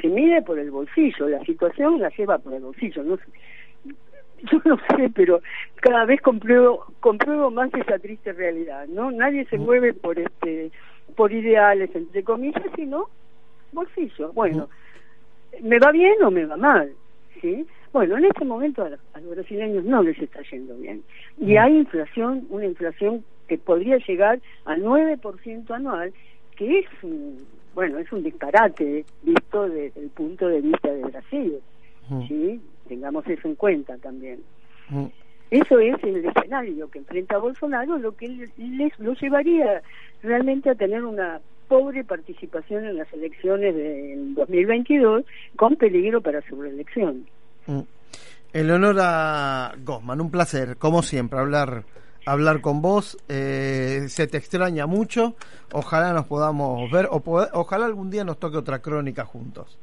se 0.00 0.08
mide 0.08 0.42
por 0.42 0.58
el 0.58 0.70
bolsillo, 0.70 1.28
la 1.28 1.44
situación 1.44 2.00
la 2.00 2.10
lleva 2.10 2.38
por 2.38 2.52
el 2.54 2.62
bolsillo. 2.62 3.02
No 3.02 3.18
yo 4.52 4.60
no 4.64 4.78
sé, 4.96 5.10
pero 5.14 5.40
cada 5.76 6.04
vez 6.04 6.20
compruebo, 6.20 6.86
compruebo 7.00 7.50
más 7.50 7.72
esa 7.74 7.98
triste 7.98 8.32
realidad, 8.32 8.86
¿no? 8.88 9.10
Nadie 9.10 9.44
se 9.46 9.58
mueve 9.58 9.94
por 9.94 10.18
este 10.18 10.70
por 11.16 11.32
ideales, 11.32 11.90
entre 11.94 12.22
comillas, 12.22 12.62
sino 12.76 13.08
bolsillo. 13.72 14.32
Bueno, 14.32 14.68
¿me 15.62 15.78
va 15.78 15.90
bien 15.90 16.22
o 16.22 16.30
me 16.30 16.44
va 16.44 16.56
mal? 16.56 16.92
¿Sí? 17.40 17.66
Bueno, 17.92 18.18
en 18.18 18.26
este 18.26 18.44
momento 18.44 18.84
a 18.84 18.90
los, 18.90 19.30
brasileños 19.30 19.84
no 19.84 20.02
les 20.02 20.18
está 20.18 20.40
yendo 20.50 20.76
bien. 20.76 21.02
Y 21.38 21.54
mm. 21.54 21.58
hay 21.58 21.76
inflación, 21.78 22.46
una 22.50 22.66
inflación 22.66 23.24
que 23.48 23.58
podría 23.58 23.96
llegar 24.06 24.40
al 24.66 24.82
9% 24.82 25.70
anual, 25.70 26.12
que 26.56 26.80
es 26.80 26.86
un, 27.02 27.46
bueno, 27.74 27.98
es 27.98 28.12
un 28.12 28.22
disparate 28.22 29.04
visto 29.22 29.68
desde 29.68 30.00
el 30.00 30.10
punto 30.10 30.48
de 30.48 30.60
vista 30.60 30.92
de 30.92 31.02
Brasil. 31.02 31.58
Mm. 32.10 32.28
¿Sí? 32.28 32.60
Tengamos 32.88 33.26
eso 33.26 33.46
en 33.46 33.54
cuenta 33.54 33.96
también. 33.98 34.40
Mm. 34.88 35.06
Eso 35.50 35.78
es 35.78 36.02
el 36.02 36.24
escenario 36.24 36.90
que 36.90 36.98
enfrenta 36.98 37.38
Bolsonaro, 37.38 37.96
lo 37.98 38.14
que 38.14 38.48
les 38.56 38.98
lo 38.98 39.14
llevaría 39.14 39.82
realmente 40.22 40.70
a 40.70 40.74
tener 40.74 41.04
una 41.04 41.40
pobre 41.68 42.04
participación 42.04 42.84
en 42.84 42.96
las 42.96 43.12
elecciones 43.12 43.74
del 43.74 44.34
2022 44.34 45.24
con 45.56 45.76
peligro 45.76 46.20
para 46.20 46.42
su 46.42 46.60
reelección. 46.60 47.26
Mm. 47.66 47.80
Eleonora 48.52 49.74
Gosman, 49.84 50.20
un 50.20 50.30
placer, 50.30 50.76
como 50.78 51.02
siempre, 51.02 51.38
hablar 51.38 51.84
hablar 52.28 52.60
con 52.60 52.82
vos. 52.82 53.16
Eh, 53.28 54.04
se 54.08 54.26
te 54.26 54.36
extraña 54.36 54.86
mucho. 54.86 55.34
Ojalá 55.72 56.12
nos 56.12 56.26
podamos 56.26 56.90
ver, 56.90 57.08
o 57.10 57.22
ojalá 57.52 57.86
algún 57.86 58.10
día 58.10 58.24
nos 58.24 58.38
toque 58.38 58.56
otra 58.56 58.80
crónica 58.80 59.24
juntos. 59.24 59.78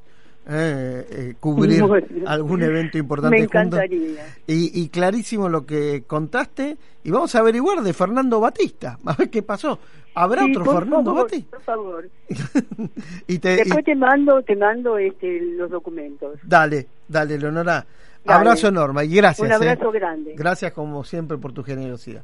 Eh, 0.48 1.08
eh, 1.10 1.34
cubrir 1.40 1.84
algún 2.28 2.62
evento 2.62 3.00
importante 3.00 3.36
Me 3.36 3.44
encantaría. 3.44 4.28
Y, 4.46 4.90
clarísimo 4.90 5.50
lo 5.50 5.66
que 5.66 6.04
contaste. 6.06 6.78
Y 7.04 7.12
vamos 7.12 7.34
a 7.36 7.40
averiguar 7.40 7.82
de 7.82 7.94
Fernando 7.94 8.40
Batista. 8.40 9.00
A 9.06 9.16
ver 9.16 9.30
qué 9.30 9.42
pasó. 9.42 9.80
¿Habrá 10.14 10.46
otro 10.46 10.64
Fernando 10.66 11.14
Batista? 11.14 11.58
Por 11.58 11.62
favor. 11.62 12.10
y 13.28 13.38
Después 13.38 13.84
te 13.84 13.96
mando, 13.96 14.42
te 14.44 14.56
mando 14.56 14.98
este, 14.98 15.42
los 15.42 15.70
documentos. 15.70 16.40
Dale, 16.44 16.88
dale, 17.08 17.38
Leonora. 17.38 17.86
Abrazo 18.28 18.70
enorme 18.70 19.06
y 19.06 19.16
gracias. 19.16 19.46
Un 19.46 19.54
abrazo 19.54 19.92
grande. 19.92 20.34
Gracias 20.36 20.72
como 20.74 21.04
siempre 21.04 21.38
por 21.38 21.54
tu 21.54 21.64
generosidad. 21.64 22.24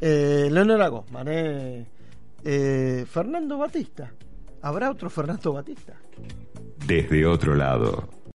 Eh, 0.00 0.48
Leonora 0.50 0.88
Gosman, 0.88 1.86
Fernando 3.06 3.58
Batista. 3.58 4.12
¿Habrá 4.60 4.90
otro 4.90 5.10
Fernando 5.10 5.52
Batista? 5.54 5.94
Desde 6.86 7.26
otro 7.26 7.54
lado. 7.54 8.21